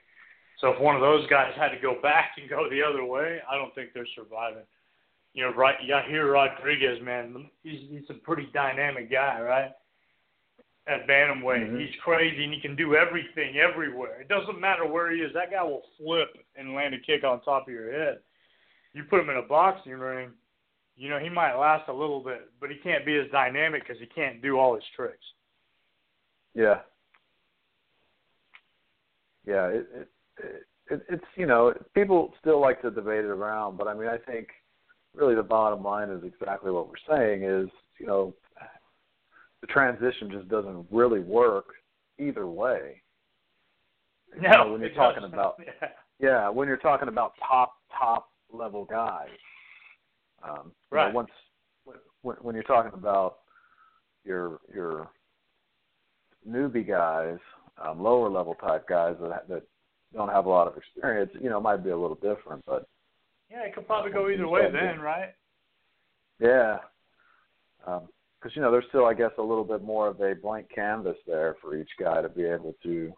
So 0.59 0.69
if 0.73 0.79
one 0.79 0.95
of 0.95 1.01
those 1.01 1.25
guys 1.27 1.53
had 1.55 1.69
to 1.69 1.79
go 1.79 2.01
back 2.01 2.31
and 2.37 2.49
go 2.49 2.69
the 2.69 2.83
other 2.83 3.05
way, 3.05 3.39
I 3.49 3.55
don't 3.55 3.73
think 3.75 3.91
they're 3.93 4.07
surviving. 4.15 4.63
You 5.33 5.45
know, 5.45 5.53
right? 5.53 5.75
Yair 5.87 6.31
Rodriguez, 6.33 7.01
man, 7.01 7.49
he's 7.63 7.89
he's 7.89 8.09
a 8.09 8.15
pretty 8.15 8.49
dynamic 8.53 9.11
guy, 9.11 9.39
right? 9.41 9.71
At 10.87 11.07
bantamweight, 11.07 11.69
Mhm. 11.69 11.79
he's 11.79 11.95
crazy 12.01 12.43
and 12.43 12.53
he 12.53 12.59
can 12.59 12.75
do 12.75 12.95
everything 12.95 13.57
everywhere. 13.57 14.21
It 14.21 14.27
doesn't 14.27 14.59
matter 14.59 14.85
where 14.87 15.11
he 15.11 15.21
is. 15.21 15.31
That 15.33 15.51
guy 15.51 15.63
will 15.63 15.85
flip 15.97 16.35
and 16.55 16.73
land 16.73 16.95
a 16.95 16.99
kick 16.99 17.23
on 17.23 17.41
top 17.41 17.67
of 17.67 17.73
your 17.73 17.91
head. 17.91 18.19
You 18.93 19.03
put 19.03 19.19
him 19.19 19.29
in 19.29 19.37
a 19.37 19.43
boxing 19.43 19.93
ring, 19.93 20.33
you 20.95 21.09
know 21.09 21.19
he 21.19 21.29
might 21.29 21.55
last 21.55 21.87
a 21.89 21.93
little 21.93 22.21
bit, 22.21 22.51
but 22.59 22.71
he 22.71 22.77
can't 22.77 23.05
be 23.05 23.17
as 23.17 23.29
dynamic 23.31 23.83
because 23.83 23.99
he 23.99 24.07
can't 24.07 24.41
do 24.41 24.57
all 24.57 24.75
his 24.75 24.83
tricks. 24.95 25.33
yeah, 26.55 26.81
yeah. 29.45 29.67
It, 29.67 29.87
it 29.93 30.07
it 30.39 30.65
it 30.91 31.05
it's 31.09 31.23
you 31.35 31.45
know 31.45 31.73
people 31.93 32.33
still 32.39 32.59
like 32.59 32.81
to 32.81 32.91
debate 32.91 33.25
it 33.25 33.29
around, 33.29 33.77
but 33.77 33.87
I 33.87 33.93
mean 33.93 34.07
I 34.07 34.17
think 34.17 34.47
really 35.15 35.35
the 35.35 35.43
bottom 35.43 35.83
line 35.83 36.09
is 36.09 36.23
exactly 36.23 36.71
what 36.71 36.87
we're 36.87 37.15
saying 37.17 37.43
is 37.43 37.69
you 37.99 38.07
know 38.07 38.33
the 39.61 39.67
transition 39.67 40.31
just 40.31 40.47
doesn't 40.49 40.85
really 40.91 41.19
work 41.19 41.65
either 42.17 42.47
way. 42.47 43.01
You 44.35 44.41
know, 44.47 44.71
when 44.71 44.81
you're 44.81 44.91
talking 44.91 45.21
doesn't. 45.21 45.33
about 45.33 45.59
yeah. 45.81 45.87
yeah, 46.19 46.49
when 46.49 46.67
you're 46.67 46.77
talking 46.77 47.07
about 47.07 47.33
top 47.45 47.73
top 47.97 48.29
level 48.51 48.85
guys, 48.85 49.27
um, 50.43 50.71
you 50.91 50.97
know, 50.97 51.03
Right. 51.05 51.13
once 51.13 51.29
when, 52.21 52.35
when 52.41 52.55
you're 52.55 52.63
talking 52.63 52.91
about 52.93 53.39
your 54.23 54.59
your 54.73 55.09
newbie 56.47 56.87
guys, 56.87 57.37
um, 57.83 58.01
lower 58.01 58.29
level 58.29 58.55
type 58.55 58.87
guys 58.87 59.15
that 59.21 59.47
that 59.49 59.63
don't 60.13 60.29
have 60.29 60.45
a 60.45 60.49
lot 60.49 60.67
of 60.67 60.77
experience, 60.77 61.31
you 61.39 61.49
know, 61.49 61.57
it 61.57 61.61
might 61.61 61.83
be 61.83 61.91
a 61.91 61.97
little 61.97 62.15
different, 62.15 62.63
but 62.65 62.87
Yeah, 63.49 63.63
it 63.63 63.73
could 63.75 63.87
probably 63.87 64.11
go 64.11 64.29
either 64.29 64.47
way 64.47 64.71
then, 64.71 64.99
right? 64.99 65.33
yeah, 66.39 66.79
because 67.79 68.55
you 68.55 68.61
know 68.61 68.71
there's 68.71 68.85
still, 68.89 69.05
I 69.05 69.13
guess, 69.13 69.31
a 69.37 69.41
little 69.43 69.63
bit 69.63 69.83
more 69.83 70.07
of 70.07 70.21
a 70.21 70.33
blank 70.35 70.67
canvas 70.73 71.17
there 71.27 71.55
for 71.61 71.75
each 71.75 71.89
guy 71.99 72.21
to 72.21 72.29
be 72.29 72.43
able 72.43 72.75
to 72.83 73.11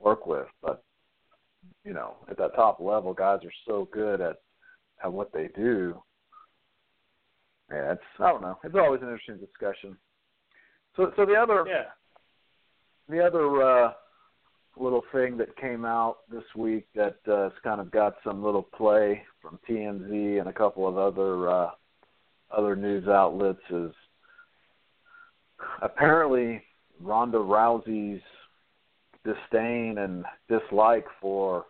work 0.00 0.26
with. 0.26 0.46
But 0.62 0.82
you 1.84 1.92
know, 1.92 2.16
at 2.30 2.36
that 2.38 2.54
top 2.54 2.80
level, 2.80 3.12
guys 3.14 3.40
are 3.44 3.52
so 3.66 3.88
good 3.92 4.20
at 4.20 4.36
at 5.04 5.12
what 5.12 5.32
they 5.32 5.48
do. 5.54 6.02
Yeah, 7.70 7.92
it's 7.92 8.02
I 8.18 8.30
don't 8.32 8.42
know. 8.42 8.58
It's 8.64 8.74
always 8.74 9.02
an 9.02 9.08
interesting 9.08 9.38
discussion. 9.38 9.96
So, 10.96 11.12
so 11.16 11.24
the 11.24 11.34
other 11.34 11.64
Yeah. 11.66 11.84
the 13.08 13.24
other 13.24 13.62
uh, 13.62 13.92
little 14.80 15.02
thing 15.12 15.36
that 15.38 15.56
came 15.56 15.84
out 15.84 16.18
this 16.30 16.44
week 16.56 16.86
that 16.94 17.16
uh, 17.26 17.44
has 17.44 17.52
kind 17.62 17.80
of 17.80 17.90
got 17.90 18.16
some 18.24 18.42
little 18.42 18.62
play 18.62 19.22
from 19.40 19.58
TMZ 19.68 20.40
and 20.40 20.48
a 20.48 20.52
couple 20.52 20.86
of 20.86 20.96
other 20.96 21.48
uh, 21.48 21.70
other 22.50 22.76
news 22.76 23.06
outlets 23.08 23.60
is 23.70 23.92
apparently 25.82 26.62
Ronda 27.00 27.38
Rousey's 27.38 28.22
disdain 29.24 29.98
and 29.98 30.24
dislike 30.48 31.06
for 31.20 31.66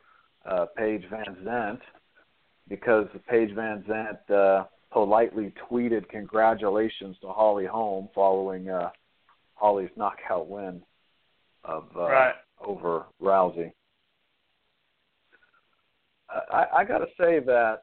uh, 0.49 0.67
Paige 0.77 1.05
Van 1.11 1.37
Zant 1.45 1.81
because 2.69 3.07
Paige 3.29 3.55
Van 3.55 3.85
Zant 3.89 4.31
uh, 4.31 4.65
politely 4.93 5.53
tweeted 5.71 6.09
congratulations 6.09 7.17
to 7.21 7.29
Holly 7.29 7.67
Holm 7.67 8.09
following 8.15 8.69
uh, 8.69 8.91
Holly's 9.55 9.91
knockout 9.97 10.49
win 10.49 10.83
of 11.65 11.85
uh, 11.97 12.09
Right. 12.09 12.35
Over 12.65 13.07
Rousey. 13.23 13.73
I, 16.31 16.67
I 16.79 16.85
got 16.85 16.99
to 16.99 17.07
say 17.19 17.41
that 17.41 17.83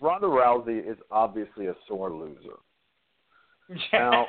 Ronda 0.00 0.26
Rousey 0.26 0.78
is 0.90 0.98
obviously 1.10 1.66
a 1.66 1.74
sore 1.86 2.10
loser. 2.12 2.58
Now- 3.92 4.26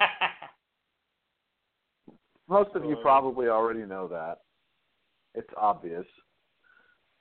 Most 2.48 2.76
of 2.76 2.84
you 2.84 2.98
Uh, 2.98 3.02
probably 3.02 3.48
already 3.48 3.86
know 3.86 4.08
that. 4.08 4.40
It's 5.36 5.50
obvious. 5.56 6.06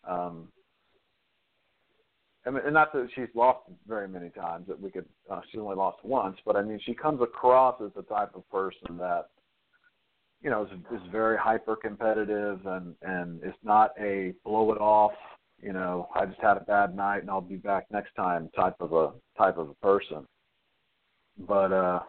Um, 0.04 0.48
I 2.46 2.50
mean, 2.50 2.62
and 2.64 2.72
not 2.72 2.92
that 2.94 3.08
she's 3.14 3.28
lost 3.34 3.68
very 3.86 4.08
many 4.08 4.30
times. 4.30 4.66
That 4.68 4.80
we 4.80 4.90
could, 4.90 5.04
uh, 5.30 5.40
she's 5.50 5.60
only 5.60 5.76
lost 5.76 6.02
once. 6.02 6.38
But 6.46 6.56
I 6.56 6.62
mean, 6.62 6.80
she 6.86 6.94
comes 6.94 7.20
across 7.20 7.78
as 7.82 7.90
the 7.94 8.02
type 8.04 8.34
of 8.34 8.48
person 8.50 8.96
that, 8.96 9.28
you 10.42 10.50
know, 10.50 10.62
is, 10.64 10.70
is 10.92 11.02
very 11.10 11.36
hyper 11.36 11.76
competitive 11.76 12.60
and 12.66 12.94
and 13.02 13.40
it's 13.42 13.58
not 13.62 13.90
a 14.00 14.34
blow 14.44 14.72
it 14.72 14.80
off. 14.80 15.12
You 15.60 15.72
know, 15.72 16.08
I 16.14 16.26
just 16.26 16.40
had 16.40 16.56
a 16.56 16.60
bad 16.60 16.94
night 16.94 17.22
and 17.22 17.30
I'll 17.30 17.40
be 17.40 17.56
back 17.56 17.86
next 17.90 18.14
time 18.14 18.48
type 18.54 18.76
of 18.80 18.92
a 18.92 19.12
type 19.36 19.58
of 19.58 19.70
a 19.70 19.74
person. 19.74 20.26
But 21.46 21.72
uh 21.72 22.00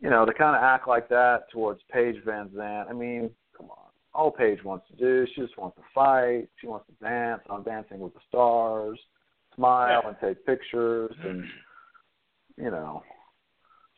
you 0.00 0.10
know, 0.10 0.24
to 0.26 0.34
kind 0.34 0.56
of 0.56 0.62
act 0.62 0.88
like 0.88 1.08
that 1.10 1.48
towards 1.52 1.80
Paige 1.92 2.16
Van 2.24 2.48
Zant. 2.48 2.90
I 2.90 2.92
mean, 2.92 3.30
come 3.56 3.70
on. 3.70 3.76
All 4.12 4.32
Paige 4.32 4.62
wants 4.64 4.86
to 4.90 4.96
do, 4.96 5.26
she 5.32 5.40
just 5.40 5.56
wants 5.56 5.76
to 5.76 5.82
fight. 5.94 6.48
She 6.60 6.66
wants 6.66 6.86
to 6.88 7.04
dance 7.04 7.42
on 7.48 7.62
Dancing 7.62 8.00
with 8.00 8.12
the 8.12 8.20
Stars, 8.28 8.98
smile 9.54 10.02
and 10.06 10.16
take 10.20 10.44
pictures, 10.44 11.14
and 11.24 11.44
you 12.56 12.70
know, 12.70 13.02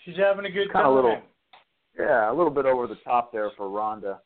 She's 0.05 0.17
having 0.17 0.45
a 0.45 0.51
good 0.51 0.71
kind 0.71 0.85
time. 0.85 0.87
of 0.87 0.93
a 0.93 0.97
little, 0.97 1.23
yeah, 1.99 2.31
a 2.31 2.35
little 2.35 2.51
bit 2.51 2.67
over 2.67 2.87
the 2.87 2.99
top 3.05 3.33
there 3.33 3.51
for 3.57 3.69
Ronda. 3.69 4.21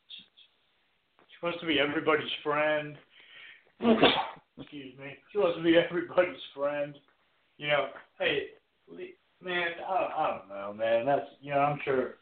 She 1.27 1.45
wants 1.45 1.59
to 1.61 1.67
be 1.67 1.79
everybody's 1.79 2.29
friend. 2.43 2.95
Excuse 4.59 4.97
me. 4.97 5.17
She 5.31 5.37
wants 5.37 5.57
to 5.57 5.63
be 5.63 5.77
everybody's 5.77 6.41
friend. 6.55 6.95
You 7.57 7.67
know, 7.67 7.87
hey, 8.19 8.47
man, 9.43 9.67
I 9.87 9.99
don't, 9.99 10.11
I 10.11 10.37
don't 10.37 10.49
know, 10.49 10.73
man. 10.73 11.05
That's 11.05 11.27
you 11.41 11.51
know, 11.51 11.59
I'm 11.59 11.79
sure 11.83 12.15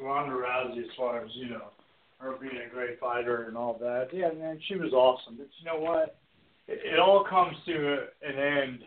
Ronda 0.00 0.34
Rousey, 0.34 0.80
as 0.80 0.90
far 0.96 1.24
as 1.24 1.30
you 1.34 1.50
know, 1.50 1.70
her 2.18 2.34
being 2.40 2.62
a 2.64 2.72
great 2.72 2.98
fighter 2.98 3.44
and 3.44 3.56
all 3.56 3.76
that. 3.80 4.08
Yeah, 4.12 4.30
man, 4.38 4.58
she 4.66 4.76
was 4.76 4.92
awesome. 4.92 5.36
But 5.36 5.48
you 5.58 5.66
know 5.66 5.78
what? 5.78 6.18
It, 6.66 6.80
it 6.94 6.98
all 6.98 7.24
comes 7.28 7.56
to 7.66 7.72
a, 7.72 8.28
an 8.28 8.38
end, 8.38 8.78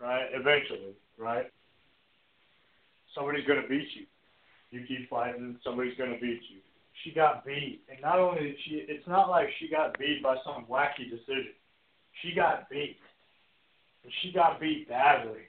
right? 0.00 0.26
Eventually, 0.32 0.94
right? 1.18 1.46
Somebody's 3.14 3.46
gonna 3.46 3.68
beat 3.68 3.88
you. 3.94 4.06
You 4.70 4.84
keep 4.86 5.08
fighting, 5.08 5.58
somebody's 5.62 5.96
gonna 5.96 6.18
beat 6.20 6.40
you 6.50 6.60
she 7.04 7.12
got 7.12 7.44
beat. 7.44 7.82
And 7.90 8.00
not 8.00 8.18
only 8.18 8.40
did 8.40 8.56
she, 8.64 8.84
it's 8.88 9.06
not 9.06 9.28
like 9.28 9.48
she 9.58 9.68
got 9.68 9.98
beat 9.98 10.22
by 10.22 10.36
some 10.44 10.66
wacky 10.66 11.08
decision. 11.10 11.52
She 12.22 12.34
got 12.34 12.68
beat. 12.70 12.96
And 14.02 14.12
she 14.22 14.32
got 14.32 14.60
beat 14.60 14.88
badly. 14.88 15.46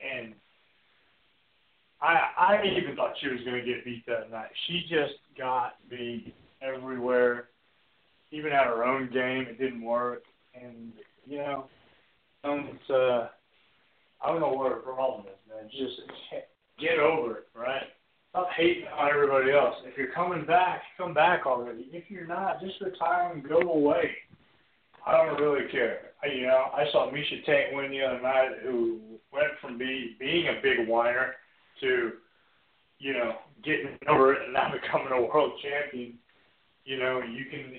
And 0.00 0.34
I, 2.00 2.18
I 2.36 2.62
even 2.64 2.96
thought 2.96 3.14
she 3.20 3.28
was 3.28 3.40
to 3.44 3.62
get 3.62 3.84
beat 3.84 4.04
that 4.06 4.30
night. 4.30 4.50
She 4.66 4.82
just 4.88 5.14
got 5.38 5.74
beat 5.88 6.34
everywhere. 6.60 7.48
Even 8.32 8.52
at 8.52 8.66
her 8.66 8.84
own 8.84 9.10
game, 9.12 9.46
it 9.48 9.58
didn't 9.58 9.82
work. 9.82 10.22
And, 10.54 10.92
you 11.26 11.38
know, 11.38 11.66
Um, 12.44 12.70
it's 12.74 12.90
uh, 12.90 13.28
I 14.20 14.28
don't 14.28 14.40
know 14.40 14.52
what 14.52 14.72
her 14.72 14.78
problem 14.78 15.26
is, 15.26 15.38
man. 15.48 15.70
Just 15.70 16.00
get 16.80 16.98
over 16.98 17.38
it, 17.38 17.48
right? 17.54 17.86
Stop 18.32 18.48
hating 18.56 18.84
on 18.98 19.10
everybody 19.10 19.52
else. 19.52 19.74
If 19.84 19.98
you're 19.98 20.12
coming 20.12 20.46
back, 20.46 20.80
come 20.96 21.12
back 21.12 21.44
already. 21.44 21.86
If 21.92 22.04
you're 22.08 22.26
not, 22.26 22.62
just 22.62 22.80
retire 22.80 23.30
and 23.30 23.46
go 23.46 23.58
away. 23.58 24.10
I 25.06 25.12
don't 25.12 25.38
really 25.38 25.70
care. 25.70 26.12
I, 26.22 26.28
you 26.28 26.46
know, 26.46 26.70
I 26.72 26.84
saw 26.92 27.10
Miesha 27.10 27.44
Tate 27.44 27.74
win 27.74 27.90
the 27.90 28.00
other 28.00 28.22
night, 28.22 28.52
who 28.62 29.00
went 29.34 29.48
from 29.60 29.76
be, 29.76 30.16
being 30.18 30.46
a 30.48 30.62
big 30.62 30.88
whiner 30.88 31.34
to, 31.80 32.12
you 32.98 33.12
know, 33.12 33.32
getting 33.62 33.98
over 34.08 34.32
it 34.32 34.44
and 34.44 34.54
now 34.54 34.72
becoming 34.72 35.12
a 35.12 35.20
world 35.20 35.52
champion. 35.62 36.14
You 36.86 37.00
know, 37.00 37.20
you 37.20 37.44
can 37.50 37.70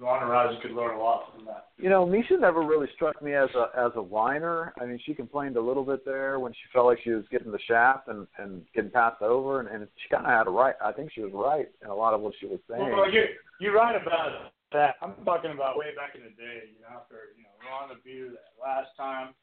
Ronda 0.00 0.26
Rousey 0.26 0.60
could 0.62 0.72
learn 0.72 0.96
a 0.96 1.02
lot 1.02 1.32
from 1.34 1.44
that. 1.46 1.68
You 1.76 1.88
know, 1.88 2.06
Miesha 2.06 2.38
never 2.38 2.62
really 2.62 2.86
struck 2.94 3.20
me 3.22 3.34
as 3.34 3.48
a 3.54 3.70
as 3.78 3.92
a 3.96 4.02
whiner. 4.02 4.72
I 4.80 4.86
mean, 4.86 4.98
she 5.04 5.14
complained 5.14 5.56
a 5.56 5.60
little 5.60 5.84
bit 5.84 6.04
there 6.04 6.38
when 6.38 6.52
she 6.52 6.60
felt 6.72 6.86
like 6.86 6.98
she 7.02 7.10
was 7.10 7.24
getting 7.30 7.52
the 7.52 7.58
shaft 7.66 8.08
and 8.08 8.26
and 8.38 8.62
getting 8.74 8.90
passed 8.90 9.22
over, 9.22 9.60
and, 9.60 9.68
and 9.68 9.88
she 10.02 10.08
kind 10.14 10.26
of 10.26 10.32
had 10.32 10.46
a 10.46 10.50
right. 10.50 10.74
I 10.84 10.92
think 10.92 11.10
she 11.12 11.22
was 11.22 11.32
right 11.34 11.68
in 11.82 11.90
a 11.90 11.94
lot 11.94 12.14
of 12.14 12.20
what 12.20 12.34
she 12.40 12.46
was 12.46 12.60
saying. 12.70 12.82
Well, 12.82 13.10
you're 13.10 13.26
you're 13.60 13.74
right 13.74 14.00
about 14.00 14.52
that. 14.72 14.96
I'm 15.02 15.14
talking 15.24 15.52
about 15.52 15.78
way 15.78 15.94
back 15.96 16.14
in 16.14 16.22
the 16.22 16.34
day. 16.36 16.70
You 16.74 16.82
know, 16.82 17.00
after 17.00 17.34
you 17.36 17.42
know 17.42 17.54
Ronda 17.66 17.94
beat 18.04 18.20
her 18.20 18.28
that 18.28 18.54
last 18.62 18.94
time, 18.96 19.34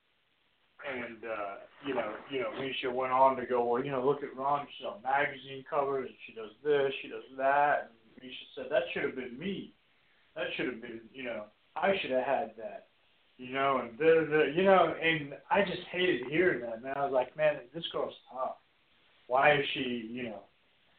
and 0.84 1.20
uh, 1.24 1.56
you 1.86 1.96
know, 1.96 2.14
you 2.32 2.40
know, 2.40 2.52
Miesha 2.60 2.94
went 2.94 3.12
on 3.12 3.36
to 3.38 3.46
go, 3.46 3.66
well, 3.66 3.84
you 3.84 3.92
know, 3.92 4.06
look 4.06 4.24
at 4.24 4.36
Ronda. 4.36 4.68
She's 4.78 4.88
on 4.88 5.02
magazine 5.04 5.64
covers, 5.70 6.08
and 6.08 6.20
she 6.28 6.34
does 6.34 6.52
this, 6.64 6.94
she 7.02 7.10
does 7.10 7.28
that. 7.38 7.92
And 7.92 8.24
Miesha 8.24 8.46
said 8.56 8.66
that 8.70 8.84
should 8.94 9.04
have 9.04 9.16
been 9.16 9.38
me 9.40 9.74
that 10.36 10.46
should 10.56 10.68
have 10.68 10.82
been, 10.82 11.02
you 11.14 11.24
know, 11.24 11.44
I 11.76 11.94
should 12.02 12.12
have 12.12 12.24
had 12.24 12.52
that, 12.58 12.88
you 13.38 13.54
know, 13.54 13.82
and 13.84 13.98
the, 13.98 14.28
the, 14.30 14.52
you 14.56 14.64
know, 14.64 14.94
and 15.02 15.34
I 15.50 15.62
just 15.62 15.84
hated 15.92 16.28
hearing 16.30 16.62
that, 16.62 16.84
man. 16.84 16.94
I 16.96 17.04
was 17.04 17.14
like, 17.14 17.36
man, 17.36 17.58
this 17.74 17.84
girl's 17.92 18.14
tough. 18.32 18.56
Why 19.28 19.56
is 19.56 19.66
she, 19.74 20.10
you 20.12 20.24
know, 20.24 20.42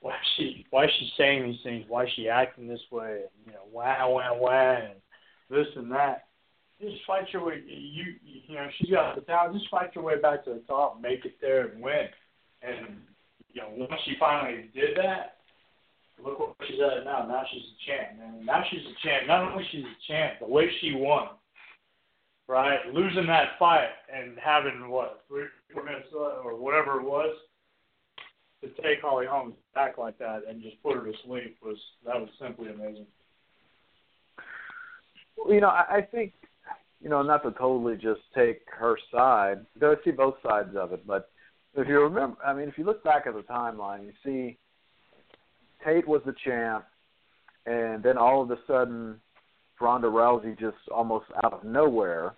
why 0.01 0.13
is 0.13 0.27
she, 0.37 0.67
why 0.71 0.85
is 0.85 0.91
she 0.99 1.11
saying 1.17 1.45
these 1.45 1.61
things? 1.63 1.85
Why 1.89 2.05
is 2.05 2.11
she 2.17 2.29
acting 2.29 2.69
this 2.69 2.81
way? 2.91 3.23
And, 3.23 3.47
you 3.47 3.53
know, 3.53 3.65
wow, 3.71 4.13
wow, 4.13 4.37
wow, 4.39 4.79
and 4.83 5.01
this 5.49 5.67
and 5.77 5.91
that. 5.93 6.25
Just 6.81 6.97
fight 7.07 7.25
your 7.33 7.47
way. 7.47 7.63
You, 7.67 8.15
you 8.23 8.55
know, 8.55 8.69
she's 8.77 8.91
got 8.91 9.15
the 9.15 9.23
talent. 9.23 9.55
Just 9.55 9.71
fight 9.71 9.95
your 9.95 10.05
way 10.05 10.21
back 10.21 10.45
to 10.45 10.51
the 10.51 10.63
top, 10.69 11.01
make 11.01 11.25
it 11.25 11.37
there, 11.41 11.69
and 11.69 11.83
win. 11.83 12.09
And 12.61 12.99
you 13.51 13.63
know, 13.63 13.69
once 13.73 13.95
she 14.05 14.15
finally 14.21 14.69
did 14.75 14.97
that, 14.99 15.36
Look 16.23 16.39
where 16.39 16.69
she's 16.69 16.81
at 16.81 17.05
now. 17.05 17.27
Now 17.27 17.45
she's 17.51 17.63
a 17.63 17.77
champ, 17.87 18.19
man. 18.19 18.47
Now 18.47 18.63
she's 18.71 18.81
a 18.81 19.07
champ. 19.07 19.27
Not 19.27 19.53
only 19.53 19.65
she's 19.71 19.85
a 19.85 20.13
champ, 20.13 20.35
the 20.41 20.49
way 20.49 20.69
she 20.81 20.93
won, 20.95 21.29
right? 22.49 22.79
Losing 22.93 23.27
that 23.27 23.59
fight 23.59 23.91
and 24.13 24.39
having 24.43 24.89
what 24.89 25.25
three, 25.29 25.45
minutes 25.75 26.09
or 26.15 26.57
whatever 26.57 27.01
it 27.01 27.05
was 27.05 27.37
to 28.63 28.69
take 28.83 29.03
Holly 29.03 29.27
Holm's 29.27 29.55
back 29.75 29.99
like 29.99 30.19
that 30.19 30.43
and 30.49 30.63
just 30.63 30.83
put 30.83 30.97
her 30.97 31.05
to 31.05 31.13
sleep 31.27 31.59
was 31.63 31.77
that 32.05 32.19
was 32.19 32.31
simply 32.41 32.69
amazing. 32.69 33.07
You 35.49 35.61
know, 35.61 35.69
I, 35.69 36.01
think 36.11 36.33
you 37.01 37.11
know, 37.11 37.23
not 37.23 37.43
to 37.43 37.53
totally 37.53 37.97
just 37.97 38.21
take 38.35 38.63
her 38.79 38.97
side, 39.13 39.67
because 39.75 39.97
I 40.01 40.05
see 40.05 40.11
both 40.11 40.37
sides 40.43 40.75
of 40.77 40.93
it, 40.93 41.07
but 41.07 41.31
if 41.75 41.87
you 41.87 42.01
remember, 42.01 42.39
I 42.45 42.55
mean, 42.55 42.69
if 42.69 42.79
you 42.79 42.85
look 42.85 43.05
back 43.05 43.27
at 43.27 43.35
the 43.35 43.43
timeline, 43.43 44.07
you 44.07 44.13
see 44.25 44.59
Tate 45.85 46.07
was 46.07 46.23
the 46.25 46.35
champ, 46.45 46.85
and 47.67 48.03
then 48.03 48.17
all 48.19 48.43
of 48.43 48.51
a 48.51 48.59
sudden, 48.67 49.21
Ronda 49.81 50.09
Rousey 50.09 50.59
just 50.59 50.77
almost 50.91 51.27
out 51.45 51.53
of 51.53 51.65
nowhere 51.65 52.35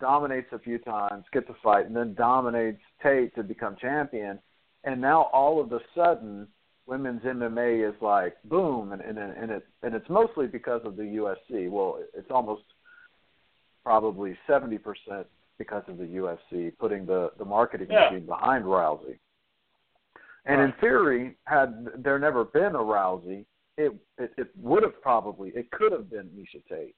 dominates 0.00 0.48
a 0.52 0.58
few 0.58 0.78
times, 0.78 1.24
gets 1.32 1.48
a 1.48 1.56
fight, 1.62 1.86
and 1.86 1.96
then 1.96 2.14
dominates 2.14 2.80
Tate 3.02 3.34
to 3.34 3.42
become 3.42 3.76
champion. 3.80 4.38
And 4.84 5.00
now 5.00 5.22
all 5.32 5.60
of 5.60 5.72
a 5.72 5.80
sudden, 5.94 6.48
women's 6.86 7.22
MMA 7.22 7.88
is 7.88 7.94
like 8.00 8.36
boom, 8.44 8.92
and 8.92 9.02
and 9.02 9.18
and 9.18 9.50
it 9.50 9.66
and 9.82 9.94
it's 9.94 10.08
mostly 10.08 10.46
because 10.46 10.80
of 10.84 10.96
the 10.96 11.02
UFC. 11.02 11.70
Well, 11.70 11.98
it's 12.14 12.30
almost 12.30 12.62
probably 13.84 14.36
seventy 14.46 14.78
percent 14.78 15.26
because 15.58 15.82
of 15.88 15.98
the 15.98 16.04
UFC 16.04 16.72
putting 16.78 17.06
the 17.06 17.32
the 17.38 17.44
marketing 17.44 17.88
yeah. 17.90 18.10
machine 18.10 18.26
behind 18.26 18.64
Rousey. 18.64 19.18
And 20.48 20.62
in 20.62 20.72
theory, 20.80 21.36
had 21.44 21.86
there 21.98 22.18
never 22.18 22.44
been 22.44 22.74
a 22.74 22.78
Rousey, 22.78 23.44
it, 23.76 23.92
it 24.16 24.32
it 24.36 24.48
would 24.56 24.82
have 24.82 25.00
probably 25.02 25.50
it 25.50 25.70
could 25.70 25.92
have 25.92 26.10
been 26.10 26.28
Miesha 26.30 26.62
Tate. 26.68 26.96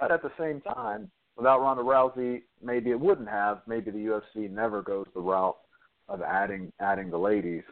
But 0.00 0.10
at 0.10 0.22
the 0.22 0.32
same 0.38 0.60
time, 0.62 1.10
without 1.36 1.60
Ronda 1.60 1.82
Rousey, 1.82 2.42
maybe 2.62 2.90
it 2.90 2.98
wouldn't 2.98 3.28
have. 3.28 3.60
Maybe 3.66 3.90
the 3.90 3.98
UFC 3.98 4.50
never 4.50 4.82
goes 4.82 5.06
the 5.14 5.20
route 5.20 5.56
of 6.08 6.22
adding 6.22 6.72
adding 6.80 7.10
the 7.10 7.18
ladies. 7.18 7.62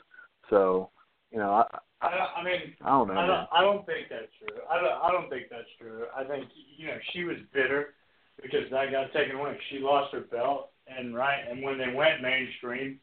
So, 0.51 0.91
you 1.33 1.39
know, 1.39 1.51
I 1.51 1.79
I, 2.03 2.41
I 2.41 2.45
mean, 2.45 2.75
I 2.83 2.91
don't 2.91 3.09
know. 3.09 3.15
I 3.15 3.27
don't, 3.27 3.49
I 3.53 3.61
don't 3.63 3.87
think 3.87 4.09
that's 4.11 4.33
true. 4.39 4.63
I 4.71 4.77
don't, 4.77 5.03
I 5.03 5.11
don't 5.11 5.31
think 5.31 5.47
that's 5.51 5.69
true. 5.81 6.05
I 6.15 6.25
think 6.25 6.45
you 6.77 6.89
know 6.89 6.99
she 7.13 7.25
was 7.25 7.37
bitter 7.55 7.95
because 8.41 8.71
that 8.71 8.91
got 8.93 9.13
taken 9.13 9.37
away. 9.37 9.59
She 9.71 9.79
lost 9.79 10.13
her 10.13 10.21
belt, 10.21 10.71
and 10.87 11.15
right, 11.15 11.41
and 11.51 11.63
when 11.63 11.79
they 11.79 11.93
went 11.93 12.21
mainstream, 12.21 13.01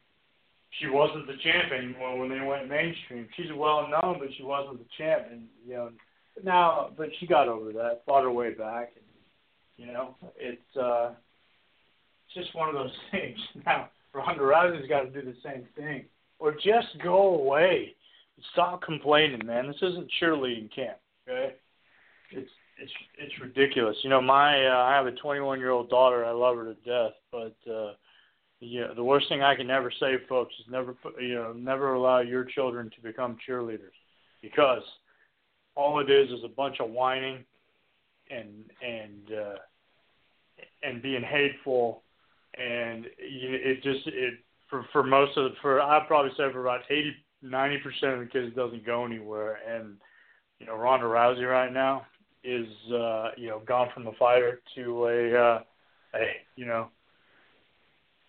she 0.78 0.88
wasn't 0.88 1.26
the 1.26 1.36
champ 1.42 1.72
anymore 1.72 2.18
when 2.18 2.30
they 2.30 2.44
went 2.44 2.68
mainstream. 2.68 3.28
She's 3.36 3.52
well 3.54 3.88
known, 3.88 4.16
but 4.18 4.28
she 4.36 4.42
wasn't 4.42 4.78
the 4.78 4.86
champ, 4.98 5.26
and 5.30 5.42
you 5.66 5.74
know 5.74 5.90
now, 6.42 6.90
but 6.96 7.08
she 7.18 7.26
got 7.26 7.48
over 7.48 7.72
that, 7.72 8.02
fought 8.06 8.24
her 8.24 8.32
way 8.32 8.54
back, 8.54 8.92
and 8.96 9.04
you 9.76 9.92
know 9.92 10.16
it's 10.36 10.76
uh, 10.76 11.10
it's 12.26 12.34
just 12.34 12.56
one 12.56 12.68
of 12.68 12.74
those 12.74 12.92
things. 13.10 13.38
Now 13.64 13.88
Ronda 14.12 14.42
Rousey's 14.42 14.88
got 14.88 15.02
to 15.02 15.10
do 15.10 15.22
the 15.22 15.36
same 15.44 15.66
thing, 15.76 16.04
or 16.38 16.52
just 16.52 16.88
go 17.02 17.34
away. 17.34 17.94
Stop 18.52 18.82
complaining, 18.82 19.46
man. 19.46 19.68
This 19.68 19.76
isn't 19.76 20.10
cheerleading 20.20 20.74
camp, 20.74 20.98
okay? 21.28 21.54
It's 22.32 22.50
it's 22.80 22.92
it's 23.18 23.40
ridiculous. 23.40 23.96
You 24.02 24.10
know, 24.10 24.20
my 24.20 24.66
uh, 24.66 24.84
I 24.84 24.94
have 24.94 25.06
a 25.06 25.12
21 25.12 25.60
year 25.60 25.70
old 25.70 25.88
daughter. 25.88 26.24
I 26.24 26.32
love 26.32 26.56
her 26.56 26.64
to 26.64 26.74
death, 26.74 27.14
but 27.30 27.56
uh, 27.70 27.92
yeah, 28.64 28.86
the 28.94 29.04
worst 29.04 29.28
thing 29.28 29.42
I 29.42 29.54
can 29.54 29.66
never 29.66 29.92
say, 30.00 30.14
folks, 30.28 30.54
is 30.60 30.66
never 30.70 30.96
you 31.20 31.34
know 31.34 31.52
never 31.52 31.94
allow 31.94 32.20
your 32.20 32.44
children 32.44 32.90
to 32.94 33.00
become 33.02 33.36
cheerleaders, 33.48 33.96
because 34.42 34.82
all 35.74 36.00
it 36.00 36.10
is 36.10 36.30
is 36.30 36.44
a 36.44 36.48
bunch 36.48 36.76
of 36.80 36.90
whining 36.90 37.44
and 38.30 38.64
and 38.82 39.38
uh, 39.38 39.58
and 40.82 41.02
being 41.02 41.22
hateful, 41.22 42.02
and 42.54 43.06
it 43.18 43.82
just 43.82 44.06
it 44.06 44.34
for 44.70 44.86
for 44.92 45.02
most 45.02 45.36
of 45.36 45.44
the, 45.44 45.50
for 45.60 45.80
I'd 45.80 46.06
probably 46.06 46.32
say 46.32 46.50
for 46.52 46.62
about 46.62 46.82
eighty 46.90 47.14
ninety 47.42 47.78
percent 47.78 48.14
of 48.14 48.20
the 48.20 48.26
kids 48.26 48.54
doesn't 48.54 48.86
go 48.86 49.04
anywhere, 49.04 49.58
and 49.68 49.96
you 50.58 50.66
know 50.66 50.76
Ronda 50.76 51.06
Rousey 51.06 51.48
right 51.48 51.72
now 51.72 52.06
is 52.42 52.66
uh, 52.92 53.30
you 53.36 53.48
know 53.48 53.60
gone 53.66 53.88
from 53.92 54.06
a 54.06 54.12
fighter 54.12 54.60
to 54.74 55.06
a 55.06 55.34
uh, 55.34 55.60
a 56.14 56.26
you 56.56 56.66
know 56.66 56.88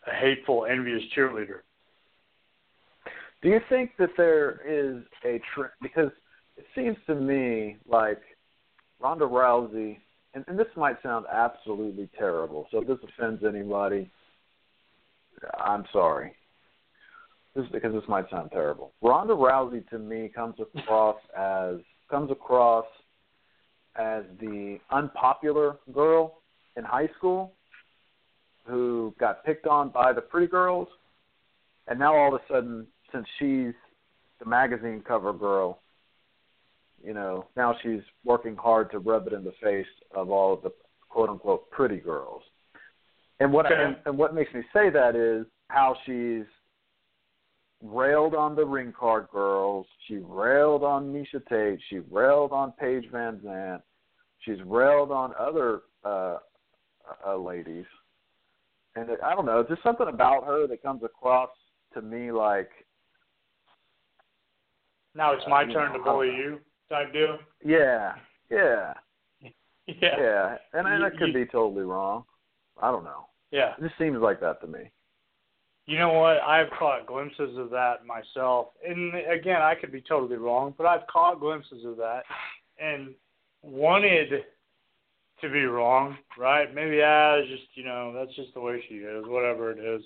a 0.08 0.13
hateful, 0.13 0.65
envious 0.65 1.02
cheerleader. 1.15 1.60
Do 3.41 3.50
you 3.50 3.60
think 3.70 3.91
that 4.00 4.10
there 4.18 4.62
is 4.65 5.04
a 5.24 5.39
trend? 5.54 5.72
Because 5.82 6.12
it 6.58 6.65
seems 6.74 6.98
to 7.08 7.15
me 7.15 7.78
like 7.88 8.22
Ronda 9.00 9.26
Rousey, 9.26 9.98
and, 10.34 10.44
and 10.48 10.58
this 10.58 10.68
might 10.76 11.02
sound 11.04 11.26
absolutely 11.32 12.10
terrible, 12.18 12.68
so 12.72 12.82
if 12.82 12.88
this 12.88 12.98
offends 13.04 13.44
anybody, 13.44 14.10
I'm 15.60 15.86
sorry. 15.91 16.34
Because 17.54 17.94
this 17.94 18.04
might 18.10 18.30
sound 18.30 18.50
terrible. 18.52 18.91
Ronda 19.02 19.34
Rousey 19.34 19.88
to 19.89 20.00
me 20.00 20.30
comes 20.34 20.56
across 20.60 21.18
as 21.38 21.76
comes 22.10 22.30
across 22.30 22.86
as 23.96 24.24
the 24.39 24.78
unpopular 24.91 25.78
girl 25.94 26.41
in 26.76 26.84
high 26.84 27.10
school 27.18 27.54
who 28.65 29.13
got 29.19 29.43
picked 29.45 29.67
on 29.67 29.89
by 29.89 30.12
the 30.13 30.21
pretty 30.21 30.47
girls, 30.47 30.88
and 31.88 31.99
now 31.99 32.15
all 32.15 32.36
of 32.36 32.41
a 32.41 32.54
sudden, 32.54 32.88
since 33.12 33.25
she's 33.39 33.73
the 34.39 34.45
magazine 34.45 35.04
cover 35.08 35.34
girl, 35.34 35.82
you 37.04 37.13
know, 37.13 37.45
now 37.56 37.75
she's 37.84 38.01
working 38.23 38.56
hard 38.56 38.89
to 38.91 38.99
rub 38.99 39.28
it 39.28 39.34
in 39.34 39.43
the 39.43 39.54
face 39.62 39.86
of 40.15 40.32
all 40.32 40.54
of 40.54 40.63
the 40.63 40.71
quote 41.10 41.30
unquote 41.30 41.69
pretty 41.69 41.97
girls. 41.97 42.41
And 43.39 43.54
what 43.54 43.67
okay. 43.67 43.75
I, 43.75 43.84
and, 43.84 43.97
and 44.06 44.17
what 44.17 44.34
makes 44.34 44.54
me 44.54 44.62
say 44.73 44.89
that 44.89 45.15
is 45.15 45.45
how 45.67 45.95
she's 46.06 46.45
railed 47.84 48.34
on 48.34 48.56
the 48.56 48.65
ring 48.65 48.93
card 48.97 49.28
girls. 49.32 49.86
She 50.08 50.17
railed 50.17 50.84
on 50.84 51.13
Miesha 51.13 51.45
Tate. 51.47 51.80
She 51.89 51.99
railed 52.10 52.51
on 52.51 52.71
Paige 52.80 53.06
VanZant. 53.12 53.82
She's 54.39 54.62
railed 54.65 55.12
on 55.12 55.34
other 55.39 55.82
uh, 56.04 56.38
uh, 57.28 57.38
ladies 57.38 57.86
and 58.95 59.10
it, 59.10 59.19
I 59.23 59.36
don't 59.36 59.45
know, 59.45 59.63
just 59.67 59.84
something 59.84 60.08
about 60.08 60.45
her 60.45 60.67
that 60.67 60.81
comes 60.81 61.03
across 61.03 61.49
to 61.93 62.01
me 62.01 62.31
like. 62.31 62.69
Now 65.13 65.34
it's 65.34 65.43
my 65.47 65.63
uh, 65.63 65.67
turn 65.67 65.91
know, 65.93 65.97
to 65.97 66.03
bully 66.03 66.27
you 66.27 66.60
type 66.89 67.13
deal. 67.13 67.38
Yeah, 67.63 68.13
yeah, 68.49 68.93
yeah, 69.41 69.51
yeah, 70.01 70.58
and, 70.73 70.88
and 70.88 70.99
you, 70.99 71.05
I 71.05 71.10
could 71.12 71.27
you, 71.29 71.34
be 71.34 71.45
totally 71.45 71.84
wrong. 71.84 72.25
I 72.81 72.91
don't 72.91 73.03
know. 73.03 73.27
Yeah. 73.51 73.73
It 73.77 73.84
just 73.84 73.97
seems 73.97 74.17
like 74.19 74.41
that 74.41 74.60
to 74.62 74.67
me. 74.67 74.91
You 75.86 75.99
know 75.99 76.13
what? 76.13 76.41
I've 76.41 76.69
caught 76.77 77.05
glimpses 77.05 77.58
of 77.58 77.69
that 77.69 78.05
myself. 78.05 78.69
And 78.86 79.13
again, 79.31 79.62
I 79.62 79.75
could 79.75 79.91
be 79.91 80.01
totally 80.01 80.38
wrong, 80.38 80.73
but 80.77 80.88
I've 80.88 81.05
caught 81.08 81.39
glimpses 81.39 81.86
of 81.86 81.95
that 81.97 82.23
and 82.79 83.13
wanted 83.62 84.43
to 85.41 85.50
be 85.50 85.63
wrong, 85.63 86.17
right? 86.38 86.74
Maybe 86.74 87.02
ah, 87.04 87.36
it's 87.36 87.50
just 87.50 87.76
you 87.76 87.84
know, 87.84 88.13
that's 88.13 88.36
just 88.36 88.54
the 88.54 88.62
way 88.62 88.84
she 88.88 88.95
is, 88.95 89.26
whatever 89.28 89.71
it 89.71 89.80
is. 89.80 90.02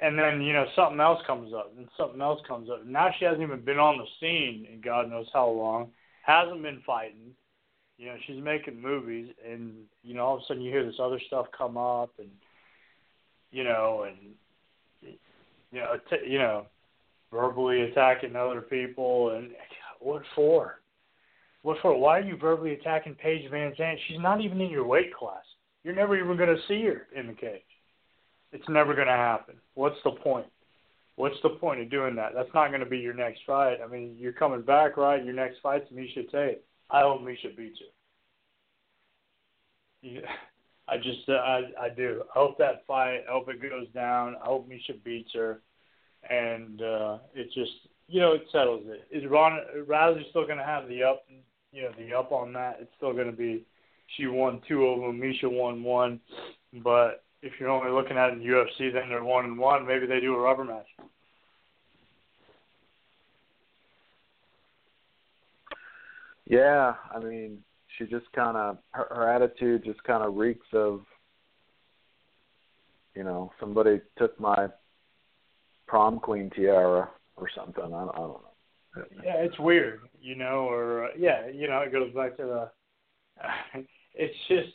And 0.00 0.18
then, 0.18 0.42
you 0.42 0.52
know, 0.52 0.66
something 0.74 0.98
else 0.98 1.20
comes 1.24 1.54
up 1.54 1.72
and 1.76 1.88
something 1.96 2.20
else 2.20 2.40
comes 2.48 2.68
up. 2.68 2.84
Now 2.84 3.10
she 3.16 3.24
hasn't 3.24 3.42
even 3.42 3.64
been 3.64 3.78
on 3.78 3.98
the 3.98 4.06
scene 4.18 4.66
in 4.72 4.80
God 4.80 5.08
knows 5.08 5.28
how 5.32 5.48
long. 5.48 5.90
Hasn't 6.26 6.62
been 6.62 6.82
fighting. 6.84 7.32
You 7.96 8.06
know, 8.06 8.16
she's 8.26 8.42
making 8.42 8.80
movies 8.80 9.32
and 9.48 9.72
you 10.02 10.14
know, 10.14 10.24
all 10.24 10.36
of 10.36 10.42
a 10.42 10.44
sudden 10.46 10.62
you 10.62 10.72
hear 10.72 10.84
this 10.84 10.98
other 11.00 11.20
stuff 11.28 11.46
come 11.56 11.76
up 11.76 12.10
and 12.18 12.30
you 13.52 13.62
know, 13.62 14.06
and 14.08 14.34
you 15.70 15.80
know, 15.80 15.94
att- 15.94 16.26
you 16.26 16.38
know, 16.38 16.66
verbally 17.30 17.82
attacking 17.82 18.36
other 18.36 18.60
people, 18.60 19.30
and 19.30 19.50
what 20.00 20.22
for? 20.34 20.80
What 21.64 21.78
for? 21.80 21.98
Why 21.98 22.18
are 22.18 22.22
you 22.22 22.36
verbally 22.36 22.74
attacking 22.74 23.14
Paige 23.14 23.50
VanZant? 23.50 23.96
She's 24.06 24.20
not 24.20 24.42
even 24.42 24.60
in 24.60 24.68
your 24.68 24.86
weight 24.86 25.14
class. 25.14 25.42
You're 25.82 25.94
never 25.94 26.14
even 26.14 26.36
going 26.36 26.54
to 26.54 26.62
see 26.68 26.84
her 26.84 27.06
in 27.18 27.26
the 27.26 27.32
cage. 27.32 27.62
It's 28.52 28.68
never 28.68 28.94
going 28.94 29.06
to 29.06 29.14
happen. 29.14 29.54
What's 29.72 29.96
the 30.04 30.10
point? 30.10 30.44
What's 31.16 31.40
the 31.42 31.48
point 31.48 31.80
of 31.80 31.90
doing 31.90 32.16
that? 32.16 32.32
That's 32.34 32.52
not 32.52 32.68
going 32.68 32.80
to 32.80 32.86
be 32.86 32.98
your 32.98 33.14
next 33.14 33.40
fight. 33.46 33.78
I 33.82 33.88
mean, 33.88 34.14
you're 34.18 34.32
coming 34.32 34.60
back, 34.60 34.98
right? 34.98 35.24
Your 35.24 35.32
next 35.32 35.60
fight's 35.62 35.90
Miesha 35.90 36.30
Tate. 36.30 36.62
I 36.90 37.00
hope 37.00 37.22
Miesha 37.22 37.56
beats 37.56 37.78
her. 37.80 37.86
Yeah. 40.02 40.20
I 40.86 40.98
just, 40.98 41.26
uh, 41.30 41.32
I, 41.32 41.62
I 41.80 41.88
do. 41.88 42.24
I 42.36 42.38
hope 42.38 42.58
that 42.58 42.84
fight. 42.86 43.20
I 43.26 43.32
hope 43.32 43.48
it 43.48 43.62
goes 43.62 43.88
down. 43.94 44.36
I 44.42 44.44
hope 44.48 44.68
Miesha 44.68 45.02
beats 45.02 45.30
her, 45.32 45.62
and 46.28 46.82
uh, 46.82 47.18
it 47.34 47.46
just, 47.54 47.72
you 48.06 48.20
know, 48.20 48.32
it 48.32 48.42
settles 48.52 48.84
it. 48.86 49.06
Is 49.10 49.24
Ron 49.30 49.60
Rousey 49.88 50.28
still 50.28 50.44
going 50.44 50.58
to 50.58 50.64
have 50.64 50.88
the 50.88 51.02
up, 51.02 51.24
you 51.74 51.82
know, 51.82 51.90
the 51.98 52.14
up 52.14 52.30
on 52.32 52.52
that? 52.52 52.78
It's 52.80 52.92
still 52.96 53.12
going 53.12 53.30
to 53.30 53.36
be, 53.36 53.64
she 54.16 54.26
won 54.26 54.62
two 54.68 54.86
of 54.86 55.00
them. 55.00 55.20
Miesha 55.20 55.50
won 55.50 55.82
one, 55.82 56.20
but 56.82 57.24
if 57.42 57.52
you're 57.58 57.68
only 57.68 57.90
looking 57.90 58.16
at 58.16 58.30
it 58.30 58.34
in 58.34 58.40
UFC, 58.40 58.92
then 58.92 59.08
they're 59.08 59.24
one 59.24 59.44
and 59.44 59.58
one. 59.58 59.86
Maybe 59.86 60.06
they 60.06 60.20
do 60.20 60.34
a 60.34 60.38
rubber 60.38 60.64
match. 60.64 60.86
Yeah, 66.46 66.94
I 67.14 67.18
mean, 67.18 67.58
she 67.96 68.04
just 68.04 68.30
kind 68.32 68.56
of 68.56 68.78
her, 68.92 69.06
her 69.10 69.30
attitude 69.30 69.84
just 69.84 70.02
kind 70.04 70.22
of 70.22 70.36
reeks 70.36 70.66
of, 70.72 71.00
you 73.14 73.24
know, 73.24 73.50
somebody 73.58 74.00
took 74.18 74.38
my 74.38 74.68
prom 75.86 76.18
queen 76.18 76.50
tiara 76.54 77.08
or 77.36 77.48
something. 77.56 77.82
I, 77.82 77.86
I 77.86 77.90
don't 77.90 78.14
know. 78.16 78.53
Yeah, 78.96 79.36
it's 79.36 79.58
weird, 79.58 80.00
you 80.20 80.36
know, 80.36 80.68
or 80.68 81.06
uh, 81.06 81.08
yeah, 81.18 81.48
you 81.48 81.68
know, 81.68 81.80
it 81.80 81.92
goes 81.92 82.12
back 82.14 82.36
to 82.36 82.42
the. 82.44 83.80
it's 84.14 84.34
just, 84.48 84.68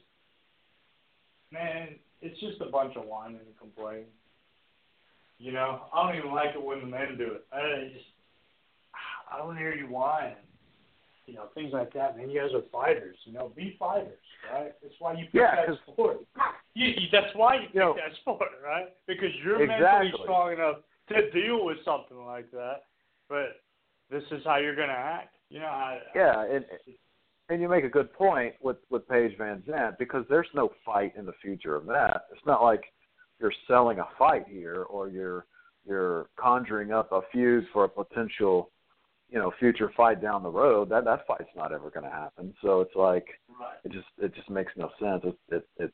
man, 1.52 1.96
it's 2.22 2.40
just 2.40 2.62
a 2.62 2.70
bunch 2.70 2.96
of 2.96 3.06
whining 3.06 3.40
and 3.40 3.58
complaining. 3.58 4.06
You 5.38 5.54
know, 5.54 5.84
I 5.94 6.06
don't 6.06 6.20
even 6.20 6.34
like 6.34 6.54
it 6.54 6.62
when 6.62 6.82
the 6.82 6.86
men 6.86 7.18
do 7.18 7.32
it. 7.32 7.46
I 7.54 7.92
just, 7.94 8.06
I 9.32 9.38
don't 9.38 9.58
hear 9.58 9.74
you 9.74 9.86
whine. 9.86 10.36
You 11.26 11.36
know, 11.36 11.46
things 11.54 11.72
like 11.72 11.94
that, 11.94 12.18
man. 12.18 12.30
You 12.30 12.42
guys 12.42 12.50
are 12.56 12.64
fighters. 12.72 13.16
You 13.24 13.34
know, 13.34 13.52
be 13.56 13.76
fighters, 13.80 14.18
right? 14.52 14.74
That's 14.82 14.96
why 15.00 15.14
you 15.14 15.26
pick 15.26 15.36
Yeah, 15.36 15.68
that 15.68 15.78
sport. 15.88 16.18
You, 16.74 16.88
you, 16.88 17.08
that's 17.12 17.34
why 17.36 17.56
you 17.56 17.68
pick 17.68 17.76
You 17.76 17.80
know- 17.82 17.96
that 17.96 18.18
sport, 18.20 18.50
right? 18.66 18.88
Because 19.08 19.30
you're 19.44 19.66
mentally 19.66 20.12
strong 20.24 20.54
enough 20.54 20.78
to 21.10 21.32
deal 21.32 21.64
with 21.64 21.78
something 21.86 22.26
like 22.26 22.50
that. 22.52 22.84
But 23.30 23.62
this 24.10 24.24
is 24.32 24.41
how 24.45 24.58
you're 24.58 24.76
going 24.76 24.89
to 24.89 24.93
act. 24.93 25.36
You 25.50 25.60
know, 25.60 25.65
I, 25.65 26.00
Yeah, 26.15 26.45
and 26.45 26.65
and 27.50 27.62
you 27.62 27.67
make 27.67 27.84
a 27.84 27.89
good 27.89 28.13
point 28.13 28.54
with 28.62 28.78
with 28.89 29.08
Paige 29.08 29.38
VanZant 29.38 29.98
because 29.98 30.26
there's 30.30 30.48
no 30.54 30.72
fight 30.86 31.13
in 31.17 31.26
the 31.26 31.34
future 31.41 31.76
of 31.76 31.86
that. 31.88 32.24
It's 32.32 32.45
not 32.45 32.62
like 32.62 32.84
you're 33.39 33.54
selling 33.67 34.00
a 34.00 34.08
fight 34.17 34.45
here 34.48 34.84
or 34.84 35.10
you're 35.10 35.45
you're 35.88 36.30
conjuring 36.39 36.91
up 36.91 37.12
a 37.12 37.22
fuse 37.32 37.65
for 37.74 37.86
a 37.86 37.89
potential 37.89 38.72
you 39.30 39.39
know 39.39 39.52
future 39.60 39.91
fight 39.98 40.22
down 40.22 40.43
the 40.43 40.50
road. 40.50 40.89
That 40.89 41.06
that 41.06 41.26
fight's 41.26 41.50
not 41.56 41.72
ever 41.72 41.89
going 41.89 42.06
to 42.06 42.12
happen. 42.12 42.54
So 42.62 42.82
it's 42.82 42.95
like 42.95 43.26
right. 43.60 43.78
it 43.84 43.91
just 43.91 44.08
it 44.19 44.36
just 44.36 44.50
makes 44.50 44.72
no 44.78 44.89
sense. 45.00 45.24
It 45.24 45.56
it, 45.56 45.67
it 45.78 45.93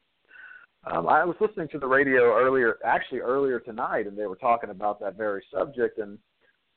um, 0.88 1.08
I 1.08 1.26
was 1.26 1.36
listening 1.40 1.68
to 1.70 1.80
the 1.80 1.88
radio 1.88 2.38
earlier, 2.38 2.78
actually 2.86 3.20
earlier 3.20 3.60
tonight, 3.60 4.06
and 4.06 4.16
they 4.16 4.28
were 4.28 4.36
talking 4.36 4.70
about 4.70 5.00
that 5.00 5.18
very 5.18 5.44
subject. 5.52 5.98
And 5.98 6.20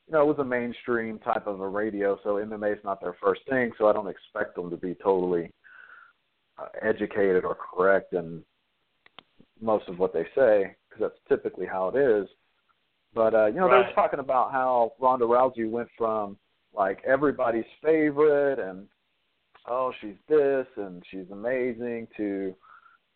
you 0.09 0.13
know, 0.13 0.23
it 0.23 0.27
was 0.27 0.39
a 0.39 0.43
mainstream 0.43 1.19
type 1.19 1.45
of 1.45 1.61
a 1.61 1.67
radio, 1.67 2.17
so 2.23 2.35
MMA 2.35 2.73
is 2.73 2.83
not 2.83 2.99
their 2.99 3.15
first 3.21 3.41
thing. 3.47 3.71
So 3.77 3.87
I 3.87 3.93
don't 3.93 4.07
expect 4.07 4.55
them 4.55 4.71
to 4.71 4.77
be 4.77 4.95
totally 4.95 5.51
uh, 6.57 6.65
educated 6.81 7.45
or 7.45 7.55
correct 7.55 8.13
in 8.13 8.43
most 9.61 9.87
of 9.87 9.99
what 9.99 10.11
they 10.11 10.25
say, 10.35 10.75
because 10.89 11.01
that's 11.11 11.19
typically 11.27 11.67
how 11.67 11.89
it 11.89 11.95
is. 11.95 12.27
But 13.13 13.35
uh, 13.35 13.45
you 13.47 13.55
know, 13.55 13.67
they 13.67 13.75
Right. 13.75 13.87
were 13.87 13.93
talking 13.93 14.19
about 14.19 14.51
how 14.51 14.93
Ronda 14.99 15.25
Rousey 15.25 15.69
went 15.69 15.89
from 15.95 16.37
like 16.73 17.03
everybody's 17.05 17.65
favorite 17.83 18.59
and 18.59 18.87
oh 19.67 19.91
she's 20.01 20.15
this 20.27 20.67
and 20.77 21.03
she's 21.09 21.29
amazing 21.31 22.07
to 22.15 22.55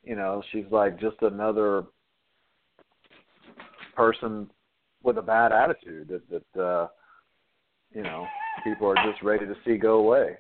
you 0.04 0.16
know 0.16 0.42
she's 0.52 0.66
like 0.72 1.00
just 1.00 1.22
another 1.22 1.86
person 3.96 4.50
with 5.04 5.18
a 5.18 5.22
bad 5.22 5.52
attitude 5.52 6.08
that 6.08 6.24
that 6.30 6.62
uh 6.62 6.88
you 7.94 8.02
know 8.02 8.26
people 8.64 8.88
are 8.88 8.96
just 9.12 9.22
ready 9.22 9.46
to 9.46 9.56
see 9.66 9.78
go 9.78 9.96
away 10.00 10.38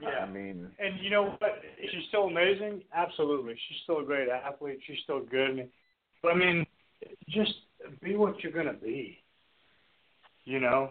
Yeah. 0.00 0.24
i 0.24 0.26
mean 0.28 0.70
And 0.78 0.98
you 1.00 1.10
know 1.10 1.30
what? 1.38 1.62
She's 1.90 2.04
still 2.08 2.24
amazing? 2.24 2.82
Absolutely. 2.94 3.54
She's 3.68 3.78
still 3.84 3.98
a 4.00 4.04
great 4.04 4.28
athlete. 4.28 4.80
She's 4.86 4.98
still 5.04 5.20
good. 5.20 5.68
But 6.22 6.32
I 6.32 6.34
mean, 6.34 6.66
just 7.28 7.54
be 8.02 8.14
what 8.16 8.42
you're 8.42 8.52
gonna 8.52 8.74
be. 8.74 9.18
You 10.44 10.60
know, 10.60 10.90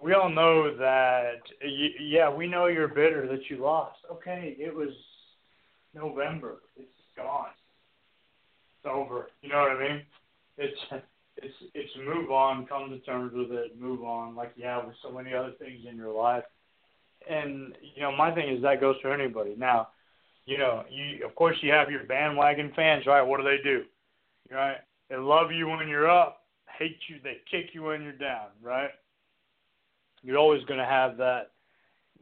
we 0.00 0.12
all 0.14 0.28
know 0.30 0.76
that. 0.76 1.40
y- 1.62 1.96
Yeah, 2.00 2.28
we 2.30 2.46
know 2.46 2.66
you're 2.66 2.88
bitter 2.88 3.26
that 3.28 3.48
you 3.50 3.56
lost. 3.58 3.98
Okay, 4.10 4.56
it 4.58 4.74
was 4.74 4.90
November. 5.94 6.56
It's 6.76 6.88
gone. 7.16 7.54
It's 8.78 8.86
over. 8.90 9.28
You 9.42 9.48
know 9.50 9.60
what 9.60 9.72
I 9.76 9.88
mean? 9.88 10.02
It's 10.58 10.80
it's 11.36 11.54
it's 11.74 11.92
move 12.06 12.30
on. 12.30 12.66
Come 12.66 12.90
to 12.90 12.98
terms 13.00 13.32
with 13.34 13.50
it. 13.50 13.80
Move 13.80 14.04
on, 14.04 14.34
like 14.34 14.52
you 14.56 14.64
have 14.66 14.86
with 14.86 14.96
so 15.02 15.10
many 15.10 15.34
other 15.34 15.52
things 15.58 15.80
in 15.88 15.96
your 15.96 16.12
life. 16.12 16.44
And 17.28 17.74
you 17.94 18.02
know 18.02 18.12
my 18.16 18.34
thing 18.34 18.54
is 18.54 18.62
that 18.62 18.80
goes 18.80 18.96
for 19.02 19.12
anybody. 19.12 19.54
Now 19.56 19.88
you 20.46 20.58
know 20.58 20.84
you 20.90 21.26
of 21.26 21.34
course 21.34 21.56
you 21.60 21.72
have 21.72 21.90
your 21.90 22.04
bandwagon 22.04 22.72
fans 22.76 23.06
right? 23.06 23.22
What 23.22 23.38
do 23.38 23.44
they 23.44 23.62
do? 23.62 23.84
Right? 24.50 24.76
They 25.08 25.16
love 25.16 25.50
you 25.52 25.68
when 25.68 25.88
you're 25.88 26.10
up 26.10 26.40
hate 26.78 26.98
you 27.08 27.16
they 27.22 27.36
kick 27.50 27.70
you 27.72 27.84
when 27.84 28.02
you're 28.02 28.12
down 28.12 28.48
right? 28.62 28.90
You're 30.22 30.38
always 30.38 30.64
to 30.64 30.86
have 30.86 31.16
that. 31.18 31.50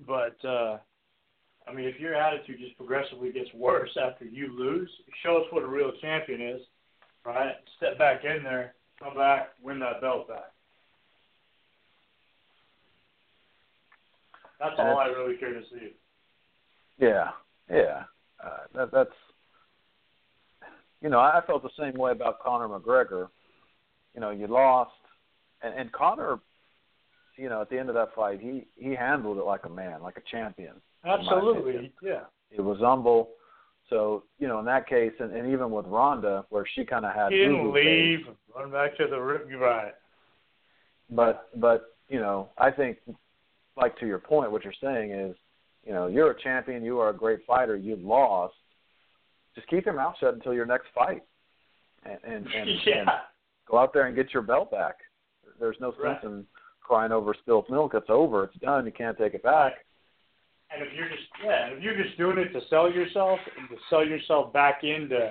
But 0.06 0.44
uh 0.44 0.78
i 1.68 1.72
mean 1.72 1.84
if 1.84 2.00
your 2.00 2.14
attitude 2.14 2.58
just 2.58 2.76
progressively 2.76 3.30
gets 3.30 3.52
worse 3.54 3.96
after 4.02 4.24
you 4.24 4.48
lose 4.58 4.90
show 5.22 5.36
us 5.36 5.44
what 5.50 5.62
a 5.62 5.66
real 5.66 5.92
champion 6.00 6.40
is 6.40 6.60
right? 7.24 7.54
Step 7.76 7.98
back 7.98 8.24
in 8.24 8.42
there 8.42 8.74
come 9.02 9.14
back 9.16 9.50
win 9.62 9.78
that 9.80 10.00
belt 10.00 10.28
back. 10.28 10.52
That's 14.60 14.74
all 14.78 14.98
i 14.98 15.06
really 15.06 15.36
care 15.36 15.54
to 15.54 15.62
see. 15.62 15.94
Yeah 16.98 17.30
yeah. 17.70 18.04
Uh, 18.44 18.58
that 18.74 18.92
that's 18.92 19.10
you 21.00 21.08
know 21.08 21.18
i 21.18 21.40
felt 21.46 21.62
the 21.62 21.70
same 21.78 21.94
way 21.94 22.12
about 22.12 22.40
conor 22.40 22.68
mcgregor. 22.68 23.28
You 24.14 24.20
know 24.20 24.30
you 24.30 24.46
lost 24.46 24.90
and 25.62 25.74
and 25.74 25.90
conor 25.92 26.40
you 27.36 27.48
know 27.48 27.62
at 27.62 27.70
the 27.70 27.78
end 27.78 27.88
of 27.88 27.94
that 27.94 28.14
fight 28.14 28.40
he 28.40 28.66
he 28.76 28.94
handled 28.94 29.38
it 29.38 29.44
like 29.44 29.64
a 29.64 29.70
man 29.70 30.02
like 30.02 30.16
a 30.16 30.30
champion 30.30 30.74
Absolutely, 31.04 31.92
yeah. 32.00 32.20
it 32.52 32.60
was 32.60 32.78
humble. 32.78 33.30
So 33.92 34.24
you 34.38 34.48
know, 34.48 34.58
in 34.58 34.64
that 34.64 34.88
case, 34.88 35.12
and, 35.20 35.32
and 35.32 35.52
even 35.52 35.70
with 35.70 35.86
Ronda, 35.86 36.46
where 36.48 36.64
she 36.74 36.84
kind 36.84 37.04
of 37.04 37.14
had 37.14 37.28
didn't 37.28 37.72
leave, 37.72 38.20
face, 38.20 38.34
run 38.56 38.72
back 38.72 38.96
to 38.96 39.06
the 39.06 39.18
ri- 39.18 39.54
right. 39.56 39.92
but 41.10 41.48
but 41.56 41.94
you 42.08 42.18
know, 42.18 42.48
I 42.58 42.70
think, 42.70 42.98
like 43.76 43.98
to 43.98 44.06
your 44.06 44.18
point, 44.18 44.50
what 44.50 44.64
you're 44.64 44.72
saying 44.82 45.12
is, 45.12 45.36
you 45.84 45.92
know, 45.92 46.06
you're 46.06 46.30
a 46.30 46.42
champion, 46.42 46.82
you 46.82 46.98
are 47.00 47.10
a 47.10 47.16
great 47.16 47.40
fighter, 47.46 47.76
you 47.76 47.96
lost. 47.96 48.54
Just 49.54 49.68
keep 49.68 49.84
your 49.84 49.94
mouth 49.94 50.14
shut 50.18 50.34
until 50.34 50.54
your 50.54 50.66
next 50.66 50.86
fight, 50.94 51.22
and 52.04 52.18
and, 52.24 52.46
and, 52.46 52.70
yeah, 52.86 52.98
and 53.00 53.10
go 53.68 53.78
out 53.78 53.92
there 53.92 54.06
and 54.06 54.16
get 54.16 54.32
your 54.32 54.42
belt 54.42 54.70
back. 54.70 54.96
There's 55.60 55.76
no 55.80 55.90
sense 55.92 56.02
Right. 56.02 56.24
in 56.24 56.46
crying 56.80 57.12
over 57.12 57.34
spilled 57.42 57.68
milk. 57.68 57.92
It's 57.94 58.06
over. 58.08 58.44
It's 58.44 58.56
done. 58.56 58.86
You 58.86 58.92
can't 58.92 59.18
take 59.18 59.34
it 59.34 59.42
back. 59.42 59.72
And 60.72 60.86
if 60.86 60.92
you're 60.94 61.08
just 61.08 61.28
yeah, 61.44 61.66
if 61.68 61.82
you're 61.82 62.02
just 62.02 62.16
doing 62.16 62.38
it 62.38 62.52
to 62.52 62.60
sell 62.68 62.90
yourself 62.90 63.38
and 63.58 63.68
to 63.68 63.76
sell 63.90 64.04
yourself 64.04 64.52
back 64.52 64.84
into, 64.84 65.30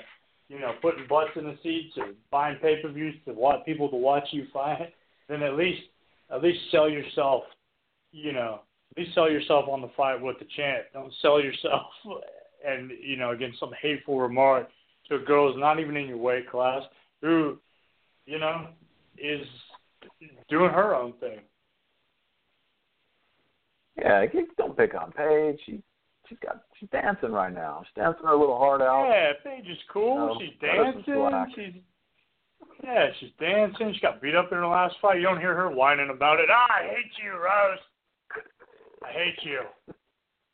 you 0.50 0.60
know, 0.60 0.74
putting 0.82 1.08
butts 1.08 1.32
in 1.36 1.46
the 1.46 1.58
seats 1.64 1.94
or 1.98 2.10
buying 2.30 2.58
pay 2.62 2.82
per 2.82 2.92
views 2.92 3.16
to 3.26 3.34
want 3.34 3.66
people 3.66 3.90
to 3.90 3.96
watch 3.96 4.28
you 4.32 4.46
fight, 4.54 4.94
then 5.28 5.42
at 5.42 5.56
least 5.56 5.82
at 6.32 6.44
least 6.44 6.60
sell 6.72 6.90
yourself, 6.90 7.44
you 8.12 8.34
know, 8.34 8.62
at 8.92 9.04
least 9.04 9.16
sell 9.16 9.30
yourself 9.30 9.66
on 9.68 9.82
the 9.82 9.92
fight 9.98 10.22
with 10.22 10.38
the 10.40 10.48
champ. 10.56 10.86
Don't 10.94 11.14
sell 11.22 11.42
yourself 11.42 11.88
and 12.68 12.92
you 13.02 13.18
know 13.18 13.32
against 13.32 13.60
some 13.60 13.72
hateful 13.82 14.20
remark 14.20 14.68
to 15.10 15.16
a 15.16 15.20
girl 15.20 15.52
who's 15.52 15.60
not 15.60 15.80
even 15.80 15.98
in 15.98 16.08
your 16.08 16.18
weight 16.18 16.50
class 16.50 16.84
who, 17.22 17.58
you 18.26 18.40
know, 18.40 18.68
is 19.18 19.46
doing 20.50 20.72
her 20.72 20.96
own 20.96 21.14
thing. 21.20 21.40
Yeah, 23.98 24.26
you 24.34 24.48
don't 24.58 24.78
pick 24.78 24.96
on 24.96 25.12
Paige. 25.12 25.60
She 25.66 25.82
she's 26.28 26.38
got 26.44 26.64
she's 26.80 26.90
dancing 26.90 27.32
right 27.32 27.54
now. 27.54 27.84
She's 27.86 28.04
dancing 28.04 28.26
her 28.26 28.36
little 28.36 28.58
heart 28.58 28.82
out. 28.82 29.10
Yeah, 29.10 29.34
Paige 29.44 29.68
is 29.70 29.78
cool. 29.92 30.38
She's 30.40 30.50
cut 30.60 30.70
her 30.70 30.94
some 30.94 31.04
dancing. 31.06 31.74
She's 31.74 31.82
yeah, 32.84 33.08
she's 33.20 33.32
dancing. 33.40 33.94
She 33.94 34.02
got 34.02 34.22
beat 34.22 34.36
up 34.36 34.52
in 34.52 34.58
her 34.58 34.68
last 34.68 34.96
fight. 35.02 35.18
You 35.18 35.24
don't 35.24 35.40
hear 35.40 35.56
her 35.56 35.70
whining 35.70 36.10
about 36.10 36.40
it. 36.40 36.50
Ah, 36.52 36.68
I 36.70 36.84
hate 36.84 37.12
you, 37.24 37.32
Rose. 37.32 37.80
I 39.04 39.12
hate 39.12 39.38
you. 39.44 39.62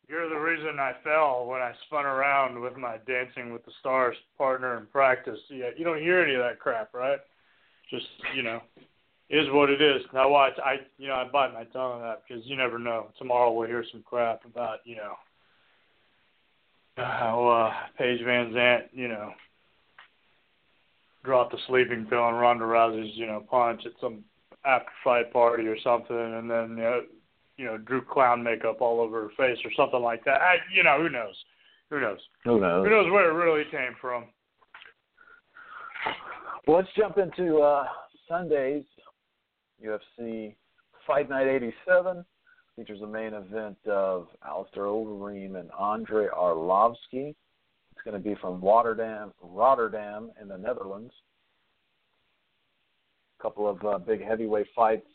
You're 0.09 0.29
the 0.29 0.35
reason 0.35 0.79
I 0.79 0.93
fell 1.03 1.45
when 1.45 1.61
I 1.61 1.73
spun 1.85 2.05
around 2.05 2.61
with 2.61 2.77
my 2.77 2.97
Dancing 3.05 3.51
with 3.51 3.65
the 3.65 3.73
Stars 3.81 4.15
partner 4.37 4.77
in 4.77 4.85
practice. 4.87 5.39
Yeah, 5.49 5.69
you 5.75 5.83
don't 5.83 5.99
hear 5.99 6.21
any 6.21 6.33
of 6.35 6.41
that 6.41 6.59
crap, 6.59 6.93
right? 6.93 7.19
Just 7.89 8.05
you 8.33 8.41
know, 8.41 8.61
is 9.29 9.47
what 9.51 9.69
it 9.69 9.81
is. 9.81 10.01
Now 10.13 10.29
watch, 10.29 10.53
I 10.63 10.75
you 10.97 11.07
know 11.07 11.15
I 11.15 11.25
bite 11.31 11.53
my 11.53 11.65
tongue 11.65 11.93
on 11.93 12.01
that 12.01 12.23
because 12.27 12.43
you 12.45 12.55
never 12.55 12.79
know. 12.79 13.07
Tomorrow 13.17 13.53
we'll 13.53 13.67
hear 13.67 13.83
some 13.91 14.03
crap 14.03 14.45
about 14.45 14.79
you 14.85 14.95
know 14.95 15.13
how 16.95 17.47
uh, 17.47 17.73
Paige 17.97 18.23
Van 18.25 18.51
Zant 18.51 18.83
you 18.93 19.07
know 19.07 19.31
dropped 21.23 21.53
a 21.53 21.57
sleeping 21.67 22.05
pill 22.09 22.19
on 22.19 22.35
Ronda 22.35 22.63
Rousey's 22.63 23.15
you 23.15 23.27
know 23.27 23.45
punch 23.49 23.81
at 23.85 23.91
some 23.99 24.23
after 24.65 24.91
fight 25.03 25.31
party 25.33 25.67
or 25.67 25.77
something, 25.83 26.15
and 26.15 26.49
then 26.49 26.69
you 26.69 26.83
know, 26.83 27.01
you 27.57 27.65
know 27.65 27.77
drew 27.77 28.01
clown 28.01 28.41
makeup 28.41 28.81
all 28.81 29.01
over 29.01 29.23
her 29.23 29.29
face 29.37 29.57
or 29.65 29.71
something 29.75 30.01
like 30.01 30.23
that. 30.25 30.41
I, 30.41 30.55
you 30.73 30.83
know 30.83 31.01
who 31.01 31.09
knows? 31.09 31.35
Who 31.89 31.99
knows? 32.01 32.19
Who 32.45 32.59
knows? 32.59 32.85
Who 32.85 32.91
knows 32.91 33.11
where 33.11 33.29
it 33.29 33.33
really 33.33 33.63
came 33.71 33.95
from? 33.99 34.25
Well, 36.65 36.77
let's 36.77 36.89
jump 36.97 37.17
into 37.17 37.59
uh, 37.59 37.85
Sunday's 38.27 38.83
UFC 39.83 40.55
Fight 41.05 41.29
Night 41.29 41.47
87. 41.47 42.25
Features 42.75 42.99
the 43.01 43.07
main 43.07 43.33
event 43.33 43.77
of 43.87 44.27
Alistair 44.45 44.83
Overeem 44.83 45.59
and 45.59 45.69
Andrei 45.79 46.27
Arlovsky. 46.27 47.35
It's 47.91 48.03
going 48.05 48.13
to 48.13 48.19
be 48.19 48.35
from 48.39 48.61
Rotterdam, 48.61 49.33
Rotterdam 49.41 50.31
in 50.39 50.47
the 50.47 50.57
Netherlands. 50.57 51.11
A 53.39 53.43
couple 53.43 53.67
of 53.67 53.83
uh, 53.83 53.97
big 53.97 54.23
heavyweight 54.23 54.67
fights 54.75 55.07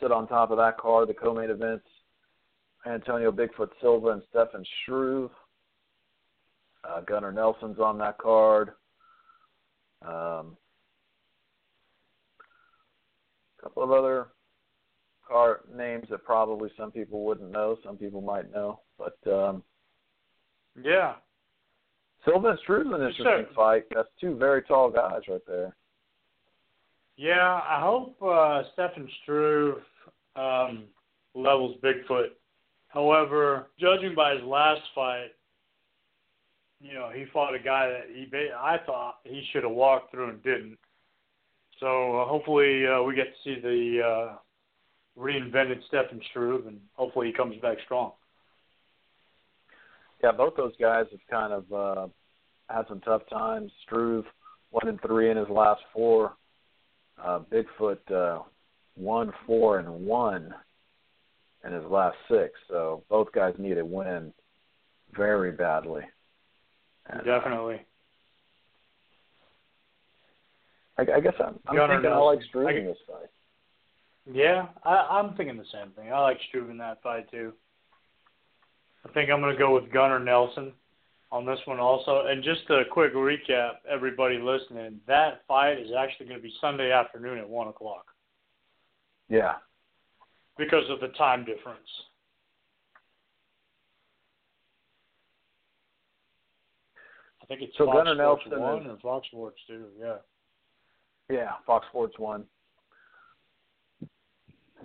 sit 0.00 0.12
on 0.12 0.28
top 0.28 0.50
of 0.50 0.58
that 0.58 0.78
card. 0.78 1.08
The 1.08 1.14
co-main 1.14 1.50
events: 1.50 1.86
Antonio 2.86 3.32
Bigfoot 3.32 3.70
Silva 3.80 4.08
and 4.08 4.22
Stefan 4.30 4.64
Struve. 4.82 5.30
Uh, 6.88 7.00
Gunnar 7.00 7.32
Nelson's 7.32 7.78
on 7.78 7.98
that 7.98 8.18
card. 8.18 8.72
Um, 10.02 10.56
a 13.51 13.51
couple 13.62 13.82
of 13.82 13.90
other 13.92 14.28
car 15.26 15.60
names 15.74 16.06
that 16.10 16.24
probably 16.24 16.70
some 16.76 16.90
people 16.90 17.24
wouldn't 17.24 17.50
know, 17.50 17.78
some 17.84 17.96
people 17.96 18.20
might 18.20 18.52
know. 18.52 18.80
But 18.98 19.16
um, 19.30 19.62
Yeah, 20.82 21.14
Silva 22.24 22.50
and 22.50 22.58
Struve's 22.60 22.88
an 22.88 22.94
interesting 22.94 23.24
Sure. 23.24 23.46
fight. 23.54 23.84
That's 23.94 24.08
two 24.20 24.36
very 24.36 24.62
tall 24.62 24.90
guys 24.90 25.22
right 25.28 25.40
there. 25.46 25.74
Yeah, 27.16 27.60
I 27.68 27.80
hope 27.80 28.20
uh, 28.22 28.62
Stefan 28.72 29.08
Struve 29.22 29.78
um, 30.36 30.84
levels 31.34 31.76
Bigfoot. 31.82 32.28
However, 32.88 33.70
judging 33.78 34.14
by 34.14 34.34
his 34.34 34.42
last 34.44 34.80
fight, 34.94 35.30
you 36.80 36.94
know, 36.94 37.10
he 37.14 37.24
fought 37.32 37.54
a 37.54 37.58
guy 37.58 37.88
that 37.88 38.06
he 38.12 38.26
I 38.56 38.78
thought 38.84 39.18
he 39.24 39.44
should 39.52 39.62
have 39.62 39.72
walked 39.72 40.10
through 40.10 40.30
and 40.30 40.42
didn't. 40.42 40.78
So 41.82 42.20
uh, 42.20 42.26
hopefully 42.26 42.86
uh, 42.86 43.02
we 43.02 43.16
get 43.16 43.24
to 43.24 43.42
see 43.42 43.60
the 43.60 44.02
uh, 44.06 44.36
reinvented 45.20 45.80
Stefan 45.88 46.20
Struve, 46.30 46.68
and 46.68 46.78
hopefully 46.94 47.26
he 47.26 47.32
comes 47.32 47.60
back 47.60 47.78
strong. 47.84 48.12
Yeah, 50.22 50.30
both 50.30 50.54
those 50.56 50.74
guys 50.80 51.06
have 51.10 51.20
kind 51.28 51.52
of 51.52 51.72
uh, 51.72 52.06
had 52.68 52.86
some 52.88 53.00
tough 53.00 53.22
times. 53.28 53.72
Struve 53.84 54.24
one 54.70 54.86
and 54.86 55.00
three 55.02 55.32
in 55.32 55.36
his 55.36 55.48
last 55.48 55.80
four. 55.92 56.34
Uh, 57.20 57.40
Bigfoot 57.52 57.98
uh, 58.12 58.44
one 58.94 59.32
four 59.44 59.80
and 59.80 60.06
one 60.06 60.54
in 61.66 61.72
his 61.72 61.84
last 61.84 62.16
six. 62.30 62.52
So 62.68 63.02
both 63.10 63.32
guys 63.32 63.54
need 63.58 63.78
a 63.78 63.84
win 63.84 64.32
very 65.16 65.50
badly. 65.50 66.02
And, 67.08 67.22
uh, 67.22 67.24
Definitely. 67.24 67.80
I, 70.98 71.02
I 71.16 71.20
guess 71.20 71.34
I'm, 71.40 71.58
I'm 71.66 71.88
thinking 71.88 72.10
I 72.10 72.16
like. 72.18 72.42
Struve 72.42 72.68
in 72.76 72.86
this 72.86 72.96
fight. 73.06 73.28
Yeah, 74.30 74.66
I, 74.84 75.18
I'm 75.18 75.34
thinking 75.36 75.56
the 75.56 75.64
same 75.72 75.90
thing. 75.92 76.12
I 76.12 76.20
like 76.20 76.38
Struve 76.48 76.70
in 76.70 76.78
that 76.78 77.02
fight 77.02 77.30
too. 77.30 77.52
I 79.04 79.12
think 79.12 79.30
I'm 79.30 79.40
going 79.40 79.52
to 79.52 79.58
go 79.58 79.74
with 79.74 79.90
Gunnar 79.92 80.20
Nelson 80.20 80.72
on 81.32 81.44
this 81.46 81.58
one 81.64 81.80
also. 81.80 82.26
And 82.26 82.44
just 82.44 82.68
a 82.70 82.82
quick 82.90 83.14
recap, 83.14 83.72
everybody 83.90 84.38
listening, 84.38 85.00
that 85.08 85.42
fight 85.48 85.78
is 85.80 85.90
actually 85.98 86.26
going 86.26 86.38
to 86.38 86.42
be 86.42 86.52
Sunday 86.60 86.92
afternoon 86.92 87.38
at 87.38 87.48
one 87.48 87.66
o'clock 87.68 88.04
Yeah, 89.28 89.54
because 90.56 90.84
of 90.90 91.00
the 91.00 91.08
time 91.18 91.44
difference. 91.44 91.88
I 97.42 97.46
think 97.46 97.62
it's 97.62 97.76
So 97.76 97.86
Fox 97.86 97.96
Gunnar 97.98 98.14
Sports 98.14 98.42
Nelson 98.46 98.62
One 98.62 98.82
is- 98.82 98.86
or 98.88 98.98
Fox 98.98 99.26
Sports 99.28 99.60
Two. 99.66 99.86
Yeah. 99.98 100.18
Yeah. 101.32 101.52
Fox 101.66 101.86
Sports 101.88 102.18
one. 102.18 102.44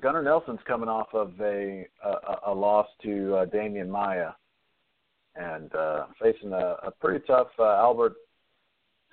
Gunnar 0.02 0.22
Nelson's 0.22 0.60
coming 0.68 0.90
off 0.90 1.08
of 1.14 1.34
a 1.42 1.86
a, 2.06 2.52
a 2.52 2.54
loss 2.54 2.88
to 3.04 3.36
uh, 3.36 3.46
Demian 3.48 3.90
Maia, 3.90 4.32
and 5.36 5.74
uh, 5.76 6.06
facing 6.22 6.54
a, 6.54 6.78
a 6.84 6.92
pretty 7.02 7.26
tough 7.26 7.48
uh, 7.60 7.64
Albert 7.64 8.14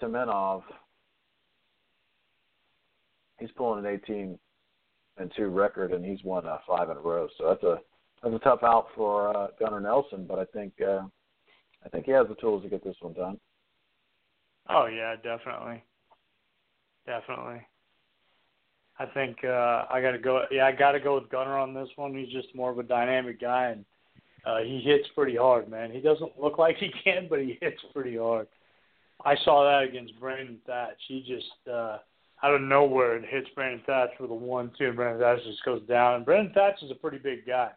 Tumenov. 0.01 0.62
He's 3.40 3.51
pulling 3.57 3.85
an 3.85 4.01
18 4.05 4.38
and 5.16 5.33
two 5.37 5.49
record, 5.49 5.92
and 5.92 6.05
he's 6.05 6.23
won 6.23 6.47
uh, 6.47 6.59
five 6.66 6.90
in 6.90 6.97
a 6.97 7.01
row. 7.01 7.29
So 7.38 7.49
that's 7.49 7.62
a 7.62 7.79
that's 8.23 8.35
a 8.35 8.38
tough 8.38 8.62
out 8.62 8.87
for 8.94 9.37
uh, 9.37 9.49
Gunnar 9.59 9.81
Nelson, 9.81 10.27
but 10.27 10.38
I 10.38 10.44
think 10.47 10.73
uh, 10.81 11.03
I 11.85 11.88
think 11.90 12.07
he 12.07 12.12
has 12.12 12.29
the 12.29 12.37
tools 12.37 12.62
to 12.62 12.68
get 12.68 12.85
this 12.85 12.97
one 13.01 13.14
done. 13.14 13.40
Oh 14.68 14.87
yeah, 14.87 15.16
definitely, 15.16 15.83
definitely. 17.07 17.61
I 18.99 19.07
think 19.07 19.38
uh, 19.45 19.85
I 19.90 20.01
got 20.01 20.12
to 20.12 20.19
go. 20.19 20.45
Yeah, 20.51 20.67
I 20.67 20.73
got 20.73 20.93
to 20.93 21.01
go 21.01 21.17
with 21.17 21.29
Gunnar 21.29 21.59
on 21.59 21.75
this 21.75 21.88
one. 21.97 22.14
He's 22.14 22.33
just 22.33 22.55
more 22.55 22.71
of 22.71 22.79
a 22.79 22.85
dynamic 22.85 23.40
guy, 23.40 23.71
and 23.71 23.85
uh, 24.47 24.59
he 24.59 24.81
hits 24.81 25.09
pretty 25.14 25.37
hard, 25.37 25.69
man. 25.69 25.90
He 25.90 26.01
doesn't 26.01 26.40
look 26.40 26.59
like 26.59 26.77
he 26.77 26.93
can, 27.03 27.27
but 27.29 27.40
he 27.40 27.59
hits 27.61 27.81
pretty 27.93 28.17
hard. 28.17 28.47
I 29.25 29.37
saw 29.45 29.64
that 29.64 29.88
against 29.88 30.19
Brandon 30.21 30.59
Thatch. 30.67 30.99
He 31.09 31.25
just 31.27 31.69
uh, 31.69 31.99
out 32.43 32.55
of 32.55 32.61
nowhere 32.61 33.17
it 33.17 33.25
hits 33.29 33.49
Brandon 33.55 33.83
Thatch 33.87 34.11
with 34.21 34.31
a 34.31 34.35
one-two, 34.35 34.87
and 34.87 34.97
Brandon 34.97 35.21
Thatch 35.21 35.45
just 35.45 35.64
goes 35.64 35.83
down. 35.88 36.17
And 36.17 36.25
Brandon 36.25 36.53
Thatch 36.53 36.83
is 36.83 36.90
a 36.90 36.97
pretty 36.97 37.19
big 37.19 37.47
guy, 37.47 37.71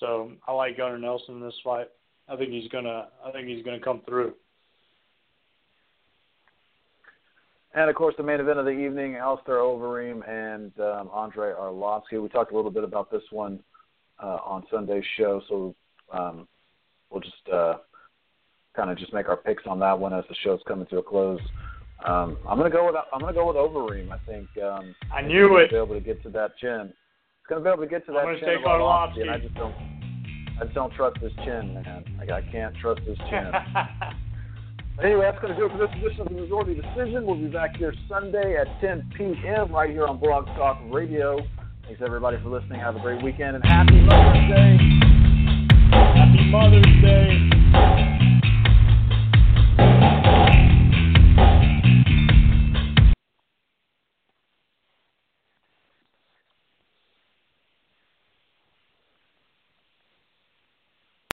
so 0.00 0.32
I 0.48 0.52
like 0.52 0.78
Gunnar 0.78 0.98
Nelson 0.98 1.36
in 1.36 1.40
this 1.40 1.54
fight. 1.62 1.88
I 2.28 2.36
think 2.36 2.50
he's 2.50 2.68
gonna. 2.70 3.08
I 3.24 3.30
think 3.30 3.46
he's 3.46 3.64
gonna 3.64 3.78
come 3.78 4.02
through. 4.06 4.34
And 7.76 7.90
of 7.90 7.94
course, 7.94 8.14
the 8.16 8.22
main 8.22 8.40
event 8.40 8.58
of 8.58 8.64
the 8.64 8.70
evening: 8.70 9.16
Alistair 9.16 9.56
Overeem 9.56 10.26
and 10.26 10.72
um, 10.80 11.10
Andrei 11.14 11.52
Arlovsky. 11.52 12.20
We 12.20 12.30
talked 12.30 12.50
a 12.50 12.56
little 12.56 12.70
bit 12.70 12.84
about 12.84 13.10
this 13.10 13.22
one 13.30 13.60
uh, 14.20 14.38
on 14.44 14.64
Sunday's 14.72 15.04
show, 15.18 15.42
so 15.46 15.74
um, 16.10 16.48
we'll 17.10 17.20
just 17.20 17.34
uh, 17.52 17.74
kind 18.74 18.90
of 18.90 18.96
just 18.96 19.12
make 19.12 19.28
our 19.28 19.36
picks 19.36 19.64
on 19.66 19.78
that 19.80 19.98
one 19.98 20.14
as 20.14 20.24
the 20.30 20.34
show's 20.42 20.60
coming 20.66 20.86
to 20.86 20.98
a 20.98 21.02
close. 21.02 21.38
Um, 22.02 22.38
I'm 22.48 22.56
gonna 22.56 22.70
go 22.70 22.86
with 22.86 22.94
I'm 23.12 23.20
gonna 23.20 23.34
go 23.34 23.46
with 23.46 23.56
Overeem. 23.56 24.10
I 24.10 24.18
think 24.26 24.48
um, 24.64 24.94
I 25.14 25.20
knew 25.20 25.58
it. 25.58 25.70
Be 25.70 25.76
able 25.76 25.94
to 25.94 26.00
get 26.00 26.22
to 26.22 26.30
that 26.30 26.56
chin. 26.56 26.86
He's 26.88 27.46
gonna 27.50 27.60
be 27.60 27.68
able 27.68 27.82
to 27.82 27.88
get 27.90 28.06
to 28.06 28.12
that 28.12 28.20
I'm 28.20 28.38
chin 28.38 28.48
take 28.48 28.58
of 28.60 28.64
Arlovsky, 28.64 29.18
Arlovsky. 29.18 29.20
and 29.20 29.30
I 29.30 29.38
just 29.38 29.54
don't. 29.54 29.74
I 30.58 30.64
just 30.64 30.74
don't 30.74 30.94
trust 30.94 31.18
his 31.18 31.32
chin, 31.44 31.74
man. 31.74 32.04
Like 32.18 32.30
I 32.30 32.40
can't 32.50 32.74
trust 32.78 33.02
his 33.02 33.18
chin. 33.28 33.52
Anyway, 35.02 35.26
that's 35.30 35.38
going 35.42 35.52
to 35.52 35.58
do 35.58 35.66
it 35.66 35.72
for 35.72 35.78
this 35.78 35.94
edition 35.96 36.22
of 36.22 36.28
the 36.28 36.34
Majority 36.34 36.74
Decision. 36.74 37.26
We'll 37.26 37.36
be 37.36 37.48
back 37.48 37.76
here 37.76 37.92
Sunday 38.08 38.56
at 38.56 38.66
10 38.80 39.12
p.m. 39.16 39.70
right 39.70 39.90
here 39.90 40.06
on 40.06 40.18
Blog 40.18 40.46
Talk 40.56 40.80
Radio. 40.90 41.38
Thanks 41.84 42.00
everybody 42.04 42.38
for 42.42 42.48
listening. 42.48 42.80
Have 42.80 42.96
a 42.96 43.00
great 43.00 43.22
weekend 43.22 43.56
and 43.56 43.64
happy 43.64 44.00
Mother's 44.00 44.48
Day. 44.48 44.78
Happy 45.92 46.50
Mother's 46.50 47.02
Day. 47.02 48.15